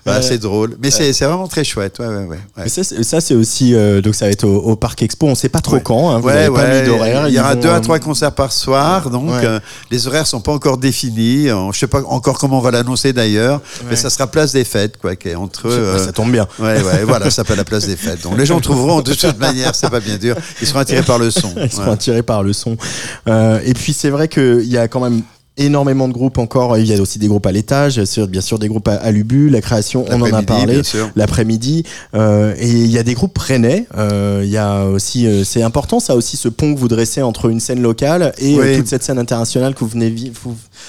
[0.05, 1.99] Voilà, c'est drôle, mais c'est c'est vraiment très chouette.
[1.99, 2.27] Ouais, ouais, ouais.
[2.57, 2.63] ouais.
[2.63, 2.69] Mais
[3.03, 5.27] Ça, c'est aussi euh, donc ça va être au, au Parc Expo.
[5.27, 6.11] On sait pas trop quand.
[6.11, 7.27] hein, vous Ouais, n'avez pas ouais, mis d'horaire.
[7.27, 9.59] Il y aura deux à trois concerts par soir, donc euh,
[9.91, 11.49] les horaires sont pas encore définis.
[11.49, 14.63] Euh, Je sais pas encore comment on va l'annoncer d'ailleurs, mais ça sera place des
[14.65, 15.67] fêtes, quoi, qui est entre.
[15.67, 16.47] euh, Ça tombe bien.
[16.59, 18.21] Ouais, ouais, voilà, ça s'appelle la place des fêtes.
[18.23, 20.35] Donc les gens trouveront de toute manière, c'est pas bien dur.
[20.61, 21.53] Ils seront attirés par le son.
[21.63, 22.77] Ils seront attirés par le son.
[23.27, 25.21] Et puis c'est vrai qu'il y a quand même
[25.57, 26.77] énormément de groupes encore.
[26.77, 29.49] Il y a aussi des groupes à l'étage, bien sûr des groupes à, à l'Ubu,
[29.49, 30.81] la création, on en a parlé
[31.15, 31.83] l'après-midi.
[32.13, 33.85] Euh, et il y a des groupes rennais.
[33.97, 37.21] Euh, il y a aussi, euh, c'est important ça aussi, ce pont que vous dressez
[37.21, 38.77] entre une scène locale et Oui.
[38.77, 40.35] toute cette scène internationale que vous venez vivre.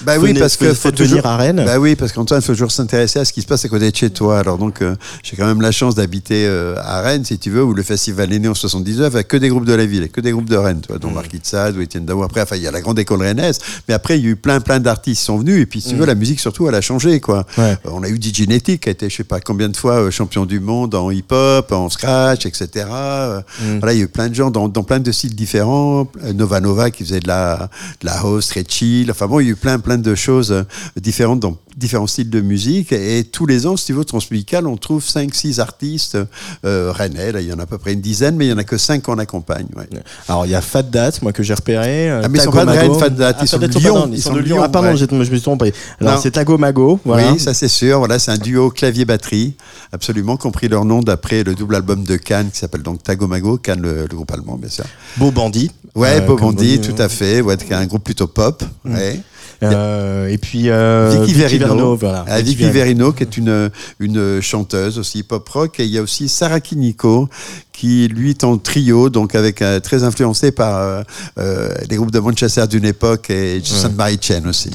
[0.01, 1.63] Bah oui, parce que faut venir toujours- à Rennes.
[1.65, 3.89] Bah oui, parce qu'Antoine, il faut toujours s'intéresser à ce qui se passe à côté
[3.91, 4.39] de chez toi.
[4.39, 7.63] Alors donc, euh, j'ai quand même la chance d'habiter euh, à Rennes, si tu veux,
[7.63, 10.09] où le festival est né en 79, avec que des groupes de la ville, et
[10.09, 12.23] que des groupes de Rennes, toi, dont Marquis de Sade ou Étienne Daou.
[12.23, 14.35] Après, enfin, il y a la grande école rennaise, mais après, il y a eu
[14.35, 16.75] plein, plein d'artistes qui sont venus, et puis, si tu veux, la musique, surtout, elle
[16.75, 17.45] a changé, quoi.
[17.57, 17.77] Ouais.
[17.85, 20.09] Euh, on a eu DJ Netty, qui a été, je sais pas combien de fois,
[20.11, 22.85] champion du monde en hip-hop, en scratch, etc.
[22.91, 23.79] Euh, Mm.
[23.79, 26.07] Voilà, il y a eu plein de gens dans, dans plein de styles différents.
[26.35, 27.69] Nova Nova qui faisait de la,
[28.01, 29.09] de la house très chill.
[29.09, 30.63] Enfin bon, il y a eu plein, plein de choses euh,
[30.99, 32.91] différentes dans différents styles de musique.
[32.91, 36.17] Et tous les ans, si tu veux, Transmusical, on trouve 5-6 artistes
[36.65, 37.31] euh, rennais.
[37.31, 38.63] Là, il y en a à peu près une dizaine, mais il y en a
[38.63, 39.67] que 5 qu'on accompagne.
[39.75, 39.87] ouais.
[40.27, 42.09] Alors il y a Fat Date, moi que j'ai repéré.
[42.09, 42.91] euh, Ah, mais ils sont Tago pas de Mago.
[42.93, 44.01] Rennes, Fat Date, ils sont de Lyon.
[44.01, 44.57] Rennes, Ils sont de Lyon.
[44.63, 44.97] Ah pardon, ouais.
[44.97, 45.71] je me suis trompé.
[46.01, 46.99] Alors c'est Tago Mago.
[47.05, 47.31] Voilà.
[47.31, 47.99] Oui, ça c'est sûr.
[47.99, 49.53] Voilà, c'est un duo clavier-batterie,
[49.91, 53.81] absolument, compris leur nom d'après le double album de Cannes qui s'appelle donc Tagomago, Cannes
[53.81, 54.85] le, le groupe allemand, bien sûr.
[55.17, 55.69] Beau bandit.
[55.95, 57.41] Ouais, Euh, Beau Bandit, tout à fait.
[57.41, 58.63] Ouais, qui est un groupe plutôt pop.
[58.85, 59.19] Ouais.
[59.63, 62.25] Euh, et puis euh, Vicky Verino, voilà.
[62.27, 66.01] Ah, Vicky Verino, qui est une, une chanteuse aussi pop rock, et il y a
[66.01, 67.29] aussi Sarah Kiniko,
[67.71, 71.03] qui lui est en trio, donc avec euh, très influencé par
[71.37, 74.71] les groupes de Manchester d'une époque et Jason Marie Chen aussi.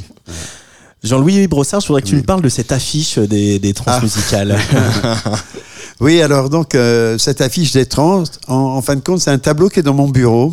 [1.03, 4.01] Jean-Louis Brossard, je voudrais que tu me parles de cette affiche des, des Ah.
[6.00, 9.38] Oui, alors donc euh, cette affiche des trans, en, en fin de compte, c'est un
[9.38, 10.52] tableau qui est dans mon bureau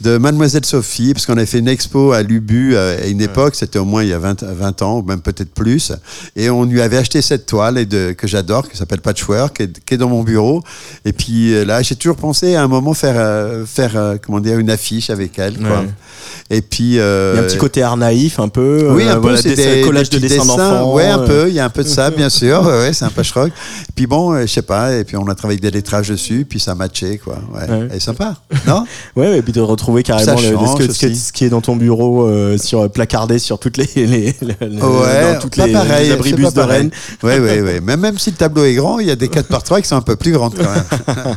[0.00, 3.54] de Mademoiselle Sophie, parce qu'on avait fait une expo à Lubu euh, à une époque,
[3.54, 5.92] c'était au moins il y a 20, 20 ans, ou même peut-être plus,
[6.36, 9.62] et on lui avait acheté cette toile et de, que j'adore, qui s'appelle Patchwork, qui
[9.62, 10.62] est, qui est dans mon bureau.
[11.04, 14.70] Et puis euh, là, j'ai toujours pensé à un moment faire, faire comment dire, une
[14.70, 15.58] affiche avec elle.
[15.58, 15.80] Quoi.
[15.80, 15.88] Ouais.
[16.50, 16.92] Et puis...
[16.92, 18.88] Il y a un petit côté art naïf, un peu.
[18.90, 20.92] oui, un peu, voilà, c'est des, de dessins d'enfants.
[20.92, 22.62] Ouais, un peu, il y a un peu de ça, bien sûr.
[22.82, 23.52] Ouais, c'est un rock.
[23.94, 26.74] Puis bon, je sais pas, et puis on a travaillé des lettrages dessus, puis ça
[26.74, 27.38] matchait, quoi.
[27.54, 27.70] Ouais.
[27.70, 27.88] Ouais.
[27.96, 28.34] Et sympa,
[28.66, 28.84] non?
[29.16, 30.40] Ouais, et puis de retrouver carrément le-
[30.92, 34.34] ce, que, qui est dans ton bureau, euh, sur placardé sur toutes les, les, les-
[34.40, 36.78] les- Ouais, dans toutes pas pareil, les c'est abribus pas de pareil.
[36.78, 36.90] Rennes.
[37.22, 37.80] Ouais, ouais, ouais.
[37.80, 39.88] Même, même si le tableau est grand, il y a des 4 par 3 qui
[39.88, 41.36] sont un peu plus grandes quand même.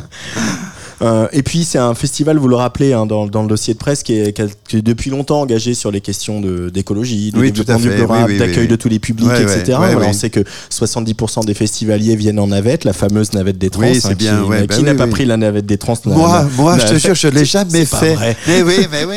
[1.02, 3.78] Euh, et puis c'est un festival, vous le rappelez hein, dans, dans le dossier de
[3.78, 6.40] presse, qui est, qui a- qui est depuis longtemps engagé sur les questions
[6.72, 7.94] d'écologie, de Oui, développement à du fait.
[7.96, 9.62] plural, Oui, oui, d'accueil de tous les publics, etc.
[9.76, 10.06] Voilà.
[10.08, 13.82] On sait que 70% des festivaliers viennent en navette, la fameuse navette des trans.
[13.82, 16.78] Hein, bien, Qui, ouais, qui bah n'a pas pris la navette des trans moi, moi,
[16.78, 18.14] je te jure, je l'ai jamais pas fait.
[18.14, 18.36] vrai.
[18.46, 19.16] Mais oui, mais oui.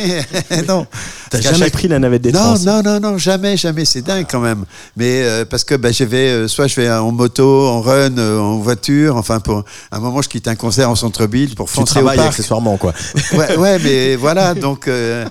[0.68, 0.86] non.
[1.30, 3.86] T'as jamais chaque- pris la navette des non, trans non, non, non, jamais, jamais.
[3.86, 4.66] C'est dingue quand même.
[4.98, 8.18] Mais euh, parce que bah, je vais, euh, soit je vais en moto, en run,
[8.18, 9.16] euh, en voiture.
[9.16, 12.18] Enfin, pour un moment, je quitte un concert en centre-ville pour Tu foncer au travailles
[12.18, 12.30] parc.
[12.30, 12.94] accessoirement, quoi.
[13.34, 14.54] Ouais, ouais, mais voilà.
[14.56, 15.26] Donc, euh,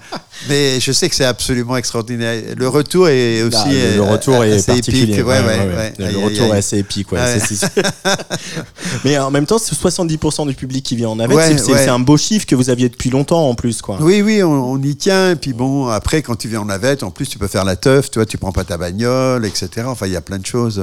[0.48, 2.42] mais je sais que c'est absolument extraordinaire.
[2.56, 3.56] Le retour est aussi.
[3.58, 5.14] Ah, le, le euh, retour est assez particulier.
[5.14, 5.26] épique.
[5.26, 5.92] Ouais, ouais, ouais.
[5.98, 6.50] Le Aïe, aïe, retour aïe.
[6.52, 7.08] est assez épique.
[9.04, 11.58] Mais en même temps, c'est 70% du public qui vient en navette.
[11.58, 13.98] C'est un beau chiffre que vous aviez depuis longtemps en plus, quoi.
[14.00, 15.32] Oui, oui, on, on y tient.
[15.32, 17.76] Et puis bon, après, quand tu viens en navette, en plus, tu peux faire la
[17.76, 18.10] teuf.
[18.10, 19.86] Tu vois, tu prends pas ta bagnole, etc.
[19.86, 20.80] Enfin, il y a plein de choses.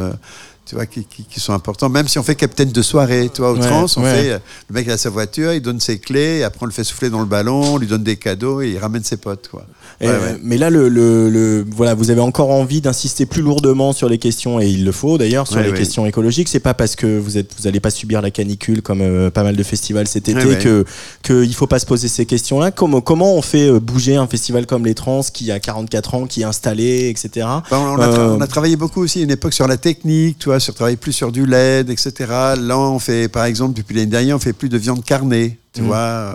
[0.65, 1.91] Tu vois, qui, qui- qui sont importantes.
[1.91, 4.13] Même si on fait capitaine de soirée, tu vois, au Ouais, trans, on ouais.
[4.13, 6.71] fait, euh, le mec a sa voiture, il donne ses clés, et après on le
[6.71, 9.47] fait souffler dans le ballon, on lui donne des cadeaux et il ramène ses potes,
[9.49, 9.65] quoi.
[10.01, 10.37] Ouais, euh.
[10.43, 14.17] Mais là, le, le, le- voilà, vous avez encore envie d'insister plus lourdement sur les
[14.17, 16.49] questions, et il le faut d'ailleurs, sur les questions écologiques.
[16.49, 19.43] C'est pas parce que vous êtes, vous allez pas subir la canicule comme euh, pas
[19.43, 20.83] mal de festivals cet été que
[21.23, 22.71] que il faut pas se poser ces questions-là.
[22.71, 26.41] Comment comment on fait bouger un festival comme les Trans qui a 44 ans, qui
[26.41, 27.29] est installé, etc.
[27.69, 30.39] Bah, on, a Euh, on a travaillé beaucoup aussi à une époque sur la technique,
[30.39, 32.13] tu vois, sur travailler plus sur du LED, etc.
[32.57, 35.57] Là, on fait, par exemple, depuis l'année dernière, on fait plus de viande carnée.
[35.73, 35.97] tu vois.
[35.97, 36.33] euh,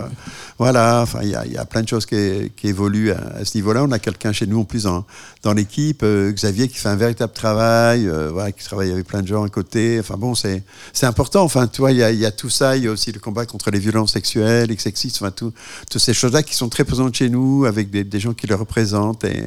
[0.59, 3.39] Voilà, enfin, il y a, il y a plein de choses qui, qui évoluent à,
[3.41, 3.83] à ce niveau-là.
[3.85, 5.07] On a quelqu'un chez nous en plus dans,
[5.43, 9.23] dans l'équipe, euh, Xavier, qui fait un véritable travail, euh, voilà, qui travaille avec plein
[9.23, 9.99] de gens à côté.
[10.01, 10.63] Enfin bon, c'est
[11.03, 11.43] important.
[11.45, 12.77] Enfin, tu vois, il y a, il y a tout ça.
[12.77, 15.53] Il y a aussi le combat contre les violences sexuelles, et sexistes, enfin, tout,
[15.91, 18.55] toutes ces choses-là qui sont très présentes chez nous, avec des, des gens qui le
[18.57, 19.25] représentent.
[19.25, 19.45] Et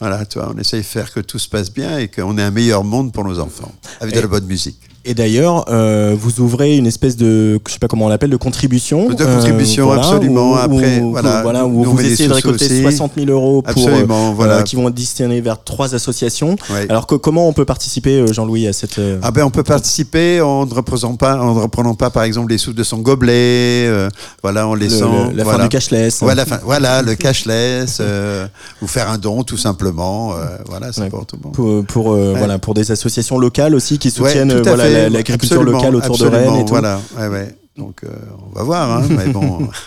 [0.00, 2.42] voilà, tu vois, on essaye de faire que tout se passe bien et qu'on ait
[2.42, 4.78] un meilleur monde pour nos enfants, avec de la bonne musique.
[5.08, 8.36] Et d'ailleurs, euh, vous ouvrez une espèce de, je sais pas comment on l'appelle, de
[8.36, 9.08] contribution.
[9.08, 10.52] De contribution, absolument.
[10.52, 12.82] Où, Après, où- voilà, voilà, où vous essayez de récolter aussi.
[12.82, 14.54] 60 000 euros pour, Absolument, euh, voilà.
[14.58, 16.56] euh, qui vont être destinés vers trois associations.
[16.88, 19.62] Alors que, comment on peut participer, euh, Jean-Louis, à cette euh, Ah ben on peut
[19.62, 22.98] participer en ne reprenant pas, en ne reprenant pas par exemple les sous de son
[22.98, 24.08] gobelet, euh,
[24.42, 25.58] voilà, en laissant le- la voilà.
[25.60, 28.46] fin du cashless fin- voilà, le cashless, euh,
[28.82, 31.10] ou faire un don tout simplement, euh, voilà, c'est Ouais.
[31.10, 31.54] pour tout le monde.
[31.54, 32.38] pour, pour, euh, Ouais.
[32.38, 36.56] voilà, pour des associations locales aussi qui soutiennent euh, voilà, l'agriculture locale autour de Rennes
[36.56, 36.68] et tout.
[36.68, 37.54] Voilà, ouais, ouais.
[37.76, 38.08] Donc euh,
[38.46, 39.68] on va voir, hein, mais bon.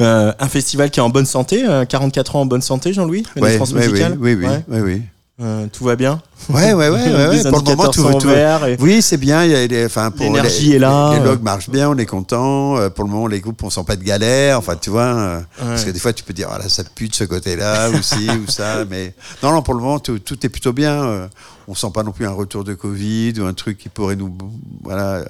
[0.00, 3.26] Euh, un festival qui est en bonne santé, euh, 44 ans en bonne santé, Jean-Louis
[3.36, 5.02] ouais, oui, musicale oui, oui, oui.
[5.42, 6.90] Euh, tout va bien Ouais, ouais, ouais,
[7.28, 9.46] ouais, Pour le moment, tout, tout- verts et- Oui, c'est bien.
[9.46, 11.14] L'énergie les, est là.
[11.14, 12.76] Les, logs marchent bien, on est content.
[12.76, 14.58] Euh, Pour le moment, les groupes, on sent pas de galère.
[14.58, 17.08] Enfin, tu vois, euh, parce que des fois, tu peux dire, ah là, ça pue
[17.08, 18.84] de ce côté-là, ou ci, ou ça.
[18.90, 21.28] Mais non, non, pour le moment, tout, tout est plutôt bien.
[21.68, 24.36] On sent pas non plus un retour de Covid ou un truc qui pourrait nous,
[24.82, 25.22] voilà.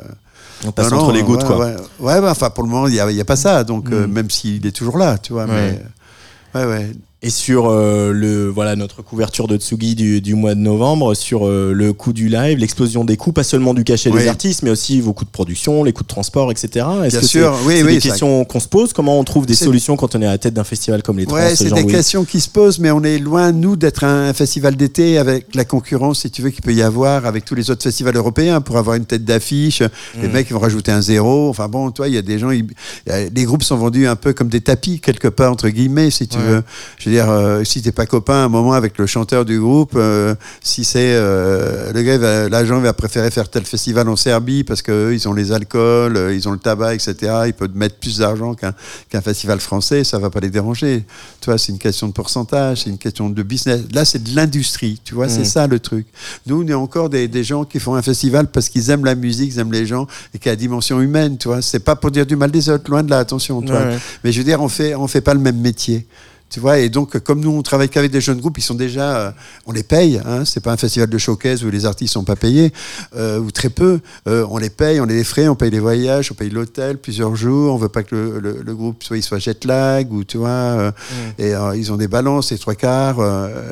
[0.66, 2.20] On passe non, entre non, les gouttes, ouais, quoi.
[2.20, 3.64] Ouais, enfin, pour le moment, il y a, pas ça.
[3.64, 4.12] Donc, euh, Mm.
[4.12, 5.46] même s'il est toujours là, tu vois.
[5.46, 5.80] Mais,
[6.54, 6.92] ouais, ouais.
[7.22, 11.46] Et sur euh, le voilà notre couverture de Tsugi du, du mois de novembre, sur
[11.46, 14.20] euh, le coût du live, l'explosion des coûts, pas seulement du cachet Oui.
[14.22, 16.86] des artistes, mais aussi vos coûts de production, les coûts de transport, etc.
[17.04, 18.94] Est-ce Bien que sûr, c'est- oui, c'est oui, des questions qu'on se pose?
[18.94, 21.18] Comment on trouve des C'est- solutions quand on est à la tête d'un festival comme
[21.18, 24.02] les Trans Ouais, c'est des questions qui se posent, mais on est loin, nous, d'être
[24.04, 27.54] un festival d'été avec la concurrence, si tu veux, qu'il peut y avoir avec tous
[27.54, 29.82] les autres festivals européens pour avoir une tête d'affiche.
[30.22, 30.32] Les Mm.
[30.32, 31.50] mecs, ils vont rajouter un zéro.
[31.50, 32.64] Enfin bon, toi, il y a des gens, ils-
[33.10, 36.26] a- les groupes sont vendus un peu comme des tapis, quelque part, entre guillemets, si
[36.26, 36.44] tu Ouais.
[36.44, 36.62] veux.
[36.96, 39.58] Je veux dire, euh, si t'es pas copain à un moment avec le chanteur du
[39.60, 44.08] groupe, euh, si c'est euh, le gars, il va- l'agent va préférer faire tel festival
[44.08, 47.14] en Serbie parce qu'eux, ils ont les alcools, euh, ils ont le tabac, etc.
[47.46, 51.04] Ils peuvent mettre plus d'argent qu'un festival français, ça va pas les déranger.
[51.40, 53.80] Tu vois, c'est une question de pourcentage, c'est une question de business.
[53.92, 56.06] Là, c'est de l'industrie, tu vois, c'est ça le truc.
[56.46, 59.14] Nous, on est encore des, des gens qui font un festival parce qu'ils aiment la
[59.14, 61.62] musique, ils aiment les gens et qui a la dimension humaine, tu vois.
[61.62, 63.88] C'est pas pour dire du mal des autres, loin de là, attention, tu Ouais, vois.
[63.92, 63.98] ouais.
[64.24, 66.06] Mais je veux dire, on fait, on fait pas le même métier.
[66.50, 69.16] Tu vois, et donc, comme nous, on travaille qu'avec des jeunes groupes, ils sont déjà,
[69.16, 69.30] euh,
[69.66, 72.34] on les paye, hein, c'est pas un festival de showcase où les artistes sont pas
[72.34, 72.72] payés,
[73.16, 74.00] euh, ou très peu.
[74.26, 77.36] Euh, on les paye, on les frais, on paye les voyages, on paye l'hôtel plusieurs
[77.36, 80.24] jours, on veut pas que le, le- le groupe soit, il soit jet lag, ou
[80.24, 80.90] tu vois, euh,
[81.38, 83.20] et ils ont des balances, les trois quarts,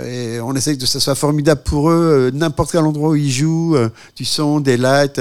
[0.07, 3.77] et on essaie que ça soit formidable pour eux, n'importe quel endroit où ils jouent,
[4.17, 5.21] du son, des lights.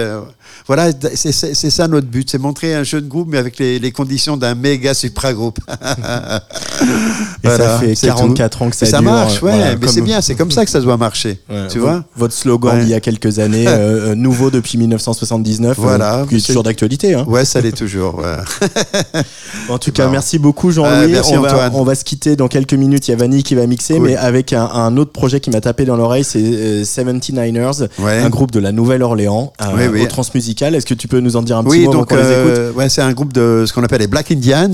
[0.68, 4.38] voilà, c'est ça notre but, c'est montrer un jeune groupe, mais avec les, les conditions
[4.38, 5.34] d'un méga supra
[7.56, 8.64] ça fait c'est 44 tout.
[8.64, 10.52] ans que ça ça dure, marche, euh, ouais, voilà, mais comme- c'est bien, c'est comme
[10.52, 11.40] ça que ça doit marcher.
[11.50, 14.78] Ouais, tu vo- vois Votre slogan d'il y a quelques années, euh, euh, nouveau depuis
[14.78, 17.14] 1979, euh, Voilà, qui est toujours d'actualité.
[17.14, 17.26] Hein.
[17.28, 18.22] Ouais, ça l'est toujours.
[19.70, 21.12] En tout cas, merci beaucoup Jean-Louis.
[21.12, 23.08] Merci, on, va, on va se quitter dans quelques minutes.
[23.08, 24.08] Il y a Vanny qui va mixer, Cool.
[24.08, 28.20] mais avec un, un autre projet qui m'a tapé dans l'oreille, c'est euh, 79ers, Ouais.
[28.20, 30.02] un groupe de la Nouvelle-Orléans, euh, Oui, oui.
[30.04, 30.76] au transmusical.
[30.76, 32.22] Est-ce que tu peux nous en dire un petit Oui, mot avant donc qu'on les
[32.22, 32.34] écoute?
[32.58, 34.72] euh, ouais, c'est un groupe de ce qu'on appelle les Black Indians.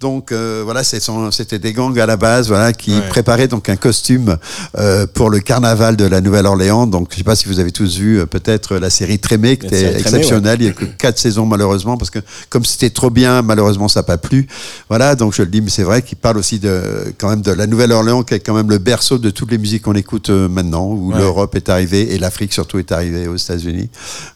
[0.00, 3.08] Donc euh, voilà, c'était des gangs à la base, voilà, qui Ouais.
[3.08, 4.36] préparaient donc un costume
[4.76, 6.86] euh, pour le carnaval de la Nouvelle-Orléans.
[6.86, 9.66] Donc je sais pas si vous avez tous vu euh, peut-être la série Trémé, qui
[9.66, 10.58] était exceptionnelle.
[10.60, 12.18] Il y a que quatre saisons malheureusement parce que
[12.50, 14.46] comme c'était trop bien, malheureusement ça n'a pas plu.
[14.90, 16.82] Voilà, donc je le dis, mais c'est vrai qu'il parle aussi de
[17.16, 19.82] quand même de la Nouvelle-Orléans, qui est quand même le berceau de toutes les musiques
[19.84, 21.18] qu'on écoute euh, maintenant, où Ouais.
[21.18, 23.88] l'Europe est arrivée et l'Afrique surtout est arrivée aux États-Unis.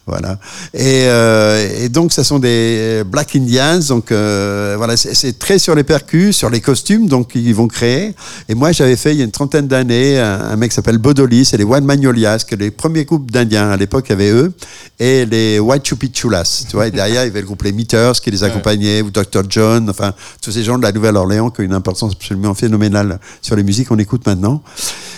[0.07, 0.39] Voilà.
[0.73, 3.79] Et, euh, et donc, ça sont des Black Indians.
[3.87, 7.67] Donc, euh, voilà, c'est c'est très sur les percus, sur les costumes, donc ils vont
[7.67, 8.13] créer.
[8.49, 10.99] Et moi, j'avais fait il y a une trentaine d'années un, un mec qui s'appelle
[10.99, 14.29] Bodoli, c'est les One Magnolias, que les premiers groupes d'Indiens à l'époque, il y avait
[14.29, 14.53] eux,
[14.99, 16.65] et les White Chupichulas.
[16.69, 19.09] Tu vois, et derrière, il y avait le groupe Les Meters qui les accompagnaient, ou
[19.09, 19.41] Dr.
[19.49, 23.55] John, enfin, tous ces gens de la Nouvelle-Orléans qui ont une importance absolument phénoménale sur
[23.55, 24.61] les musiques qu'on écoute maintenant.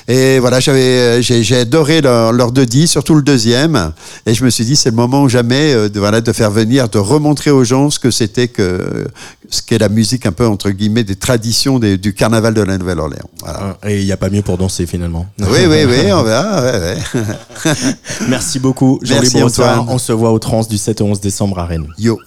[0.07, 3.91] Et voilà, j'avais, j'ai, j'ai adoré leur, leurs deux disques, surtout le deuxième.
[4.25, 6.51] Et je me suis dit, c'est le moment ou jamais euh, de, voilà, de faire
[6.51, 9.05] venir, de remontrer aux gens ce que c'était que,
[9.49, 12.77] ce qu'est la musique un peu, entre guillemets, des traditions des- du carnaval de la
[12.77, 13.29] Nouvelle-Orléans.
[13.41, 13.77] Voilà.
[13.87, 15.25] Et il n'y a pas mieux pour danser finalement.
[15.39, 16.61] Oui, oui, oui, on verra.
[16.63, 16.79] ouais,
[17.65, 17.73] ouais.
[18.27, 19.43] Merci beaucoup, Jean-Louis.
[19.43, 19.85] Antoine.
[19.87, 21.87] On se voit au trans du 7 au 11 décembre à Rennes.
[21.97, 22.19] Yo.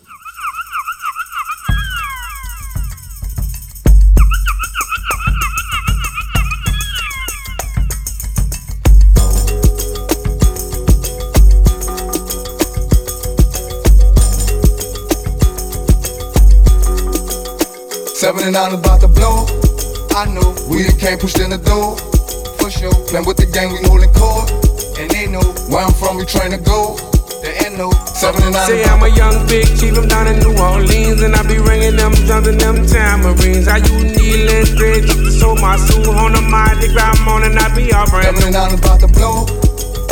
[18.44, 19.48] And nine about to blow.
[20.12, 21.96] I know we the came pushed in the door.
[22.60, 24.52] For sure, playing with the gang, we holding court.
[25.00, 25.40] And they know
[25.72, 27.00] where I'm from, we trying to go.
[27.40, 28.52] There ain't no seven.
[28.68, 31.96] Say I'm a young big chief, I'm down in New Orleans, and I be ringing
[31.96, 33.64] them drums and them tamarines.
[33.64, 36.84] I use and thread just to sew my suit on the mind.
[36.84, 39.48] They grab on and I be all brand Seven and nine about to blow.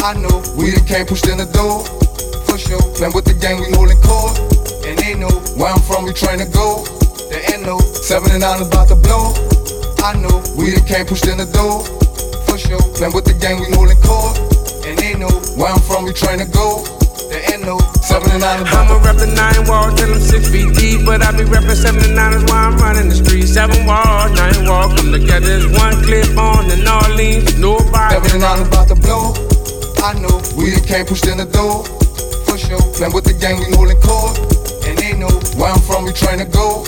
[0.00, 1.84] I know we the came pushed in the door.
[2.48, 4.40] For sure, playing with the gang, we holding court.
[4.88, 6.88] And they know where I'm from, we trying to go.
[7.32, 9.32] There ain't no seven and nine about to blow.
[10.04, 11.80] I know we the came pushed in the door.
[12.44, 14.36] For sure, playing with the gang, we holding court.
[14.84, 16.84] And they know where I'm from, we trying to go.
[17.32, 20.52] There ain't no seven and nine about I'ma rep the nine walls till I'm six
[20.52, 23.56] feet deep, but I be reppin' seven and nine is why I'm running the streets.
[23.56, 27.56] Seven walls, nine walls, come together as one clip on in Orleans.
[27.56, 28.12] Nobody.
[28.12, 29.32] Seven and nine about to blow.
[30.04, 31.80] I know we the came pushed in the door.
[32.44, 34.36] For sure, playing with the gang, we holding court.
[34.84, 36.84] And they know where I'm from, we trying to go.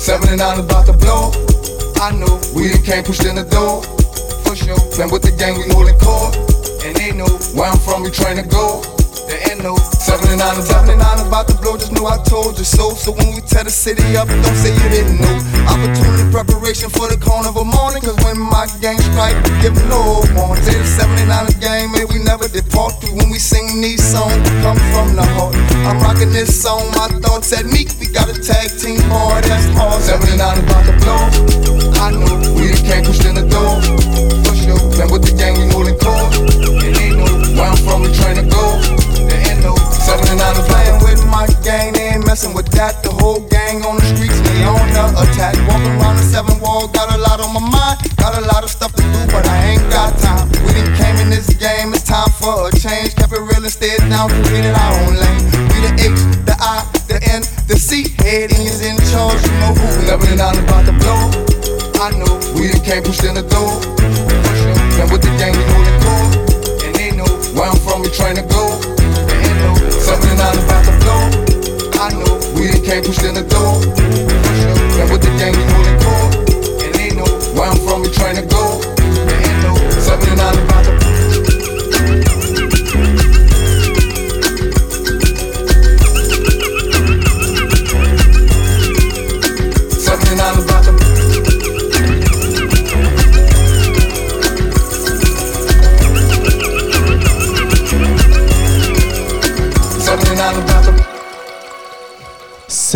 [0.00, 1.30] There ain't seven and nine about to blow.
[2.00, 3.82] I know we the came pushed in the door.
[4.44, 6.36] For sure, playing with the gang, we holding court.
[6.84, 8.99] And they know where I'm from, we trying to go.
[9.30, 11.78] There ain't no seven and nine, seven and nine about to blow.
[11.78, 12.98] Just know I told you so.
[12.98, 15.36] So when we tear the city up, don't say you didn't know.
[15.70, 18.02] Opportunity preparation for the carnival morning.
[18.02, 20.66] Cause when my gang strike, we give no warning.
[20.66, 23.22] Say the seven and nine game, man, we never depart through.
[23.22, 25.54] When we sing these songs, we come from the heart.
[25.86, 27.86] I'm rocking this song, my thoughts at me.
[28.02, 31.22] We got a tag team hard, that's and nine about to blow.
[32.02, 33.78] I know we the came pushed in the door.
[34.42, 36.69] For sure, man, with the gang, we holding court.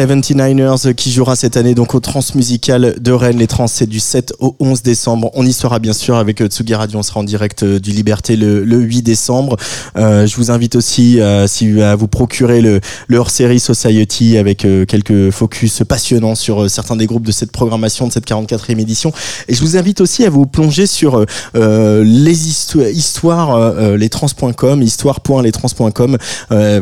[0.05, 3.39] 79ers qui jouera cette année donc au Transmusical de Rennes.
[3.39, 5.31] Les trans, c'est du 7 au 11 décembre.
[5.35, 6.99] On y sera bien sûr avec euh, Tsugi Radio.
[6.99, 9.57] On sera en direct euh, du Liberté le, le 8 décembre.
[9.97, 15.31] Euh, je vous invite aussi si, à vous procurer le, le hors-série Society avec quelques
[15.31, 19.13] focus passionnants sur certains des groupes de cette programmation de cette 44e édition.
[19.49, 21.25] Et je vous invite aussi à vous plonger sur
[21.55, 26.19] les histoires, histoires lestrans.com, histoire.lestrans.com.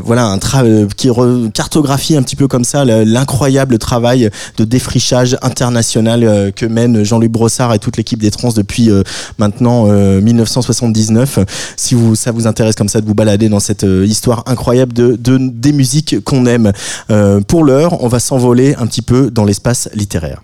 [0.05, 0.39] Voilà un
[0.97, 1.09] qui
[1.55, 7.31] cartographie un petit peu comme ça l'incroyable travail de défrichage international euh, que mène Jean-Luc
[7.31, 9.03] Brossard et toute l'équipe des trans depuis euh,
[9.39, 11.39] maintenant euh, 1979.
[11.77, 14.93] Si vous, ça vous intéresse comme ça de vous balader dans cette euh, histoire incroyable
[14.93, 16.73] de, de- des musiques qu'on aime.
[17.11, 20.41] Euh, pour l'heure, on va s'envoler un petit peu dans l'espace littéraire.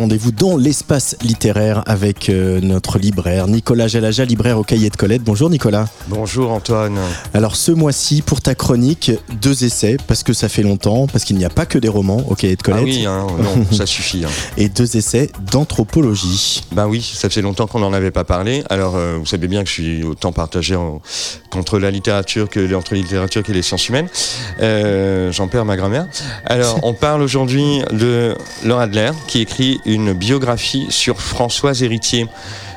[0.00, 5.22] Rendez-vous dans l'espace littéraire avec euh, notre libraire Nicolas Jalaja, libraire au Cahier de Colette.
[5.22, 5.86] Bonjour Nicolas.
[6.08, 6.98] Bonjour Antoine.
[7.34, 9.10] Alors ce mois-ci, pour ta chronique,
[9.42, 12.22] deux essais, parce que ça fait longtemps, parce qu'il n'y a pas que des romans
[12.30, 14.24] au Cahier de Ah Colette, oui, hein, non, ça suffit.
[14.24, 14.28] hein.
[14.56, 16.62] et deux essais d'anthropologie.
[16.72, 18.64] Ben oui, ça fait longtemps qu'on n'en avait pas parlé.
[18.70, 21.02] Alors, euh, vous savez bien que je suis autant partagé en-
[21.78, 24.08] la littérature que entre la littérature et les sciences humaines.
[24.62, 26.06] Euh, J'en perds ma grammaire.
[26.46, 28.34] Alors, on parle aujourd'hui de
[28.64, 32.26] Laura Adler, qui écrit une biographie sur Françoise Héritier.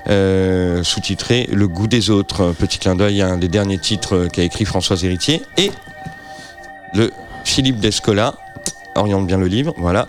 [0.09, 2.53] euh, sous-titrée Le goût des autres.
[2.57, 5.41] Petit clin d'œil un des derniers titres qu'a écrit Françoise Héritier.
[5.57, 5.72] Et
[6.93, 7.11] le
[7.45, 8.36] Philippe Descola,
[8.95, 10.07] oriente bien le livre, voilà,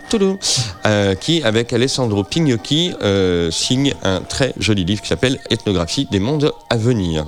[0.87, 6.21] euh, qui, avec Alessandro Pignocchi, euh, signe un très joli livre qui s'appelle Ethnographie des
[6.21, 7.25] mondes à venir.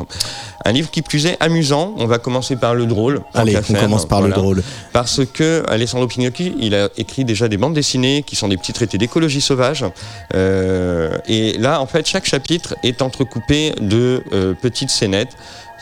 [0.65, 1.95] Un livre qui plus est amusant.
[1.97, 3.21] On va commencer par le drôle.
[3.35, 4.63] Allez, on faire, commence par le drôle.
[4.93, 8.73] Parce que Alessandro Pignocchi, il a écrit déjà des bandes dessinées qui sont des petits
[8.73, 9.85] traités d'écologie sauvage.
[10.35, 15.37] Euh, et là, en fait, chaque chapitre est entrecoupé de euh, petites scénettes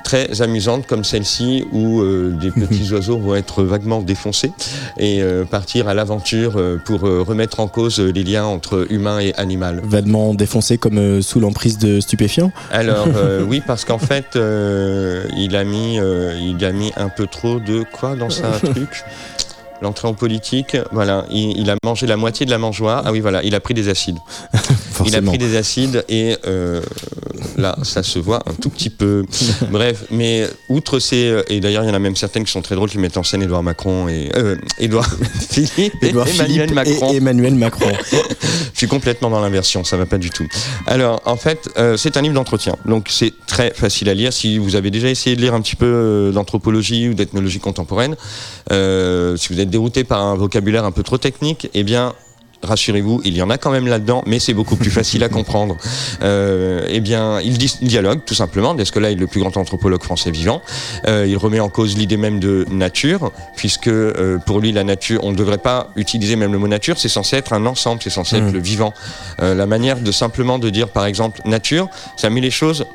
[0.05, 4.53] très amusantes comme celle-ci où euh, des petits oiseaux vont être vaguement défoncés
[4.99, 8.87] et euh, partir à l'aventure euh, pour euh, remettre en cause euh, les liens entre
[8.91, 9.81] humain et animal.
[9.83, 12.53] Vaguement défoncé comme euh, sous l'emprise de stupéfiants?
[12.71, 17.09] Alors euh, oui parce qu'en fait euh, il a mis euh, il a mis un
[17.09, 19.05] peu trop de quoi dans sa truc?
[19.85, 23.03] L'entrée en politique, voilà, il, il a mangé la moitié de la mangeoire.
[23.05, 24.17] Ah oui, voilà, il a pris des acides.
[25.07, 26.81] Il a pris des acides et euh,
[27.57, 29.25] là, ça se voit un tout petit peu.
[29.71, 31.43] Bref, mais outre ces.
[31.49, 33.23] Et d'ailleurs, il y en a même certaines qui sont très drôles qui mettent en
[33.23, 34.31] scène Édouard Macron et.
[34.37, 35.09] Euh, Édouard
[35.51, 37.13] Philippe et Édouard Emmanuel Philippe Macron.
[37.13, 37.93] et Emmanuel Macron.
[38.13, 40.47] Je suis complètement dans l'inversion, ça va pas du tout.
[40.87, 44.33] Alors, en fait, euh, c'est un livre d'entretien, donc c'est très facile à lire.
[44.33, 48.17] Si vous avez déjà essayé de lire un petit peu euh, d'anthropologie ou d'ethnologie contemporaine,
[48.71, 52.15] si vous êtes dérouté par un vocabulaire un peu trop technique, eh bien,
[52.63, 55.77] rassurez-vous, il y en a quand même là-dedans, mais c'est beaucoup plus facile à comprendre.
[56.23, 58.75] Euh, eh bien, il, dialogue tout simplement.
[58.75, 60.63] Descola est le plus grand anthropologue français vivant?
[61.07, 65.21] Euh, il remet en cause l'idée même de nature, puisque euh, pour lui, la nature,
[65.25, 66.99] on ne devrait pas utiliser même le mot nature.
[66.99, 68.93] C'est censé être un ensemble, c'est censé être le vivant.
[69.39, 72.87] La manière de simplement de dire, par exemple, nature, ça met les choses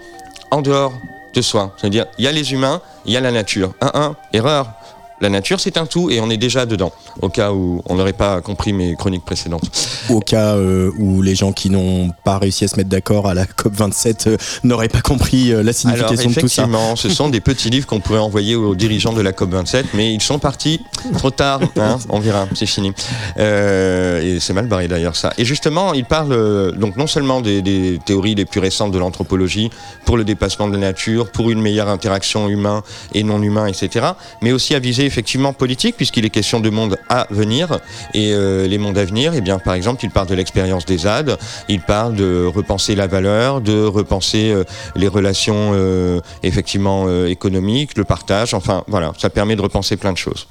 [0.49, 0.93] en dehors
[1.33, 1.75] de soi.
[1.77, 3.73] C'est-à-dire, il y a les humains, il y a la nature.
[3.81, 4.73] Un, un, erreur.
[5.21, 8.13] La nature, c'est un tout et on est déjà dedans, au cas où on n'aurait
[8.13, 9.69] pas compris mes chroniques précédentes.
[10.09, 13.33] Au cas euh, où les gens qui n'ont pas réussi à se mettre d'accord à
[13.33, 16.63] la COP27 euh, n'auraient pas compris euh, la Alors, signification de tout ça.
[16.63, 20.13] effectivement, ce sont des petits livres qu'on pourrait envoyer aux dirigeants de la COP27, mais
[20.13, 20.79] ils sont partis
[21.17, 21.59] trop tard.
[21.77, 22.93] hein, on verra, c'est fini.
[23.37, 25.33] Et c'est mal barré d'ailleurs ça.
[25.37, 29.69] Et justement, il parle donc non seulement des, des théories les plus récentes de l'anthropologie
[30.05, 34.07] pour le dépassement de la nature, pour une meilleure interaction humain et non humain, etc.,
[34.41, 37.79] mais aussi à viser effectivement politique, puisqu'il est question de monde à venir.
[38.13, 40.99] Et euh, les mondes à venir, eh bien, par exemple, il parle de l'expérience des
[40.99, 41.37] ZAD,
[41.67, 44.63] il parle de repenser la valeur, de repenser euh,
[44.95, 50.17] les relations euh, effectivement économiques, le partage, enfin voilà, ça permet de repenser plein de
[50.17, 50.47] choses.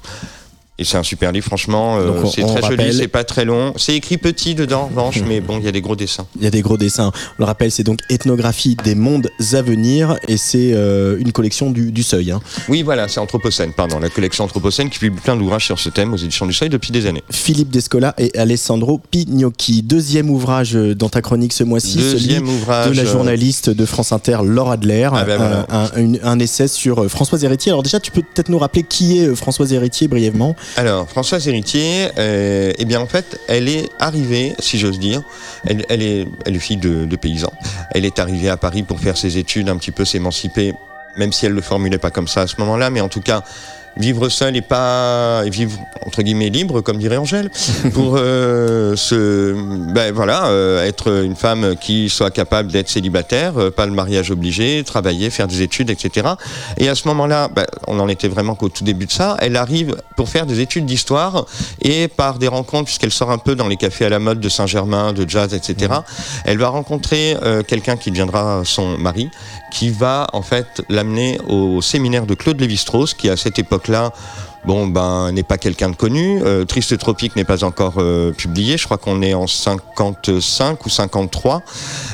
[0.81, 3.73] Et c'est un super livre, franchement, euh, c'est très rappelle- joli, c'est pas très long,
[3.75, 6.25] c'est écrit petit dedans, revanche, mais bon, il y a des gros dessins.
[6.37, 7.11] Il y a des gros dessins.
[7.37, 11.69] On le rappelle, c'est donc Ethnographie des mondes à venir et c'est euh, une collection
[11.71, 12.31] du, du Seuil.
[12.31, 12.39] hein.
[12.69, 16.13] Oui, voilà, c'est Anthropocène, pardon, la collection Anthropocène qui publie plein d'ouvrages sur ce thème
[16.13, 17.23] aux éditions du Seuil depuis des années.
[17.29, 19.81] Philippe Descola et Alessandro Pignocchi.
[19.81, 22.89] Deuxième ouvrage euh, dans ta chronique ce mois-ci, Deuxième celui ouvrage.
[22.91, 25.09] de la journaliste de France Inter, Laura Adler.
[25.11, 25.67] Ah ben voilà.
[25.71, 27.71] un, un- essai sur Françoise Héritier.
[27.73, 30.55] Alors déjà, tu peux peut-être nous rappeler qui est Françoise Héritier brièvement?
[30.77, 35.23] Alors, Françoise Héritier, euh, eh bien en fait, elle est arrivée, si j'ose dire,
[35.65, 37.53] elle, est, elle est fille de, de paysans.
[37.91, 40.73] Elle est arrivée à Paris pour faire ses études, un petit peu s'émanciper,
[41.17, 43.43] même si elle le formulait pas comme ça à ce moment-là, mais en tout cas
[43.97, 47.51] vivre seule et pas et vivre entre guillemets libre, comme dirait Angèle,
[47.93, 49.53] pour euh, se,
[49.93, 54.31] ben voilà, euh, être une femme qui soit capable d'être célibataire, euh, pas le mariage
[54.31, 56.29] obligé, travailler, faire des études, etc.
[56.77, 59.37] Et à ce moment-là, ben, on en était vraiment qu'au tout début de ça.
[59.39, 61.45] Elle arrive pour faire des études d'histoire
[61.81, 64.49] et par des rencontres, puisqu'elle sort un peu dans les cafés à la mode de
[64.49, 65.93] Saint-Germain, de jazz, etc.
[66.45, 67.37] Elle va rencontrer
[67.67, 69.29] quelqu'un qui deviendra son mari,
[69.71, 73.59] qui va en fait l'amener au séminaire de Claude Lévi-Strauss, qui à cette
[73.89, 74.11] époque-là
[74.65, 76.41] Bon, ben, n'est pas quelqu'un de connu.
[76.43, 78.77] Euh, Triste Tropique n'est pas encore euh, publié.
[78.77, 81.61] Je crois qu'on est en 55 ou 53.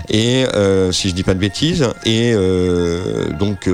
[0.10, 1.88] Et euh, si je dis pas de bêtises.
[2.06, 2.34] Et
[3.40, 3.68] donc,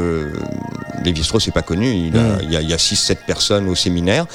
[1.04, 1.92] Lévi-Strauss n'est pas connu.
[1.92, 4.26] Il, a- il y a, a 6-7 personnes au séminaire.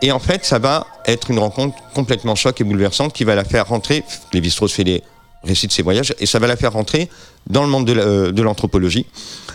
[0.00, 3.44] Et en fait, ça va être une rencontre complètement choc et bouleversante qui va la
[3.44, 4.04] faire rentrer.
[4.32, 5.02] Lévi-Strauss fait les
[5.44, 7.08] récits de ses voyages et ça va la faire rentrer
[7.46, 8.32] dans le monde de la-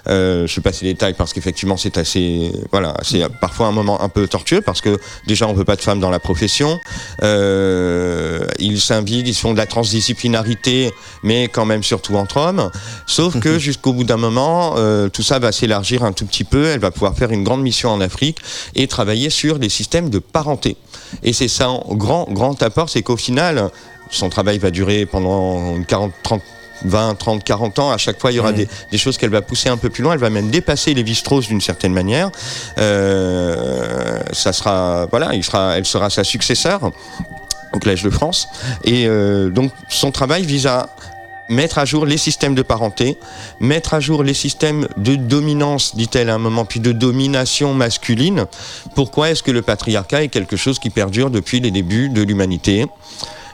[0.07, 4.01] euh, je ne passe les détails parce qu'effectivement c'est assez, voilà, c'est parfois un moment
[4.01, 6.79] un peu tortueux parce que déjà on veut pas de femmes dans la profession.
[7.23, 10.91] Euh, ils s'invitent, ils font de la transdisciplinarité,
[11.23, 12.71] mais quand même surtout entre hommes.
[13.07, 16.65] Sauf que jusqu'au bout d'un moment, euh, tout ça va s'élargir un tout petit peu.
[16.65, 18.37] Elle va pouvoir faire une grande mission en Afrique
[18.75, 20.77] et travailler sur des systèmes de parenté.
[21.23, 23.69] Et c'est ça, grand, grand apport, c'est qu'au final,
[24.09, 26.41] son travail va durer pendant une 40, 30,
[26.85, 27.91] 20, 30, 40 ans.
[27.91, 30.03] À chaque fois, il y aura des, des choses qu'elle va pousser un peu plus
[30.03, 30.13] loin.
[30.13, 32.31] Elle va même dépasser les strauss d'une certaine manière.
[32.77, 36.91] Euh, ça sera, voilà, il sera, elle sera sa successeur
[37.73, 38.47] au Collège de France.
[38.83, 40.89] Et euh, donc, son travail vise à
[41.49, 43.17] mettre à jour les systèmes de parenté,
[43.59, 48.45] mettre à jour les systèmes de dominance, dit-elle à un moment, puis de domination masculine.
[48.95, 52.85] Pourquoi est-ce que le patriarcat est quelque chose qui perdure depuis les débuts de l'humanité?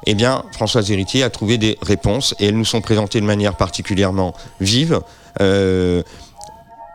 [0.06, 3.56] Eh bien, Françoise Héritier a trouvé des réponses et elles nous sont présentées de manière
[3.56, 5.02] particulièrement vive.
[5.42, 6.04] Euh,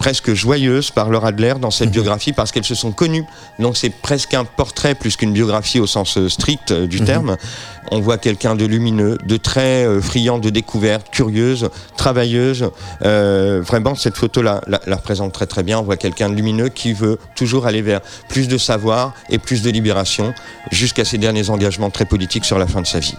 [0.03, 3.24] presque joyeuse par Laura Adler dans cette biographie parce qu'elles se sont connues.
[3.61, 7.07] Donc c'est presque un portrait plus qu'une biographie au sens euh, strict euh, du Mhm.
[7.07, 7.36] terme.
[7.92, 12.70] On voit quelqu'un de lumineux, de très euh, friand de découvertes, curieuse, travailleuse.
[13.05, 15.78] Euh, vraiment, cette photo-là la, la représente très très bien.
[15.78, 19.62] On voit quelqu'un de lumineux qui veut toujours aller vers plus de savoir et plus
[19.62, 20.34] de libération
[20.72, 23.14] jusqu'à ses derniers engagements très politiques sur la fin de sa vie.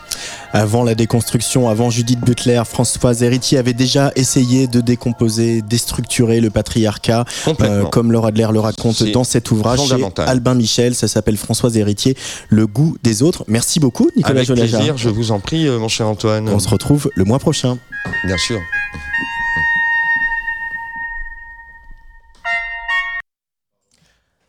[0.52, 6.50] Avant la déconstruction, avant Judith Butler, Françoise Héritier avait déjà essayé de décomposer, déstructurer le
[6.74, 7.26] patriarcat,
[7.62, 10.04] euh, comme Laura Adler le raconte dans cet ouvrage chez.
[10.18, 10.96] Albin Michel.
[10.96, 12.18] Ça s'appelle Françoise Héritier,
[12.50, 13.44] Le goût des autres.
[13.48, 14.78] Merci beaucoup, Nicolas Avec Jolaja.
[14.78, 16.50] plaisir, je vous en prie, euh, mon cher Antoine.
[16.50, 17.78] On se retrouve le mois prochain.
[18.26, 18.60] Bien sûr.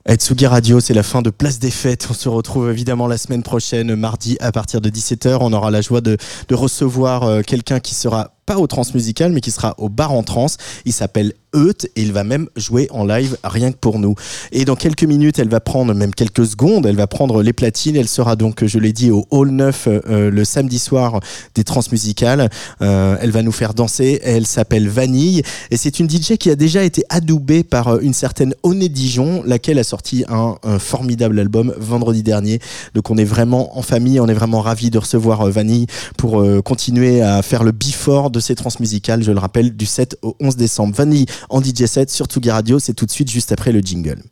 [0.06, 2.06] Etsugi Radio, c'est la fin de Place des Fêtes.
[2.10, 5.38] On se retrouve évidemment la semaine prochaine, mardi à partir de 17h.
[5.40, 6.18] On aura la joie de,
[6.48, 10.22] de recevoir euh, quelqu'un qui sera pas au transmusical, mais qui sera au bar en
[10.22, 10.46] trans.
[10.84, 14.14] Il s'appelle Eut et il va même jouer en live rien que pour nous.
[14.50, 17.96] Et dans quelques minutes, elle va prendre, même quelques secondes, elle va prendre les platines.
[17.96, 21.20] Elle sera donc, je l'ai dit, au Hall 9 euh, le samedi soir
[21.54, 22.50] des transmusicales.
[22.82, 24.20] Euh, elle va nous faire danser.
[24.24, 28.14] Elle s'appelle Vanille et c'est une DJ qui a déjà été adoubée par euh, une
[28.14, 32.60] certaine Oné Dijon, laquelle a sorti un, formidable album vendredi dernier.
[32.94, 35.86] Donc on est vraiment en famille, on est vraiment ravis de recevoir euh, Vanille
[36.16, 40.18] pour euh, continuer à faire le before de ces transmusicales, je le rappelle, du 7
[40.22, 40.94] au 11 décembre.
[40.94, 44.22] Vanille en DJ set sur Tsugi Radio, c'est tout de suite juste après le jingle.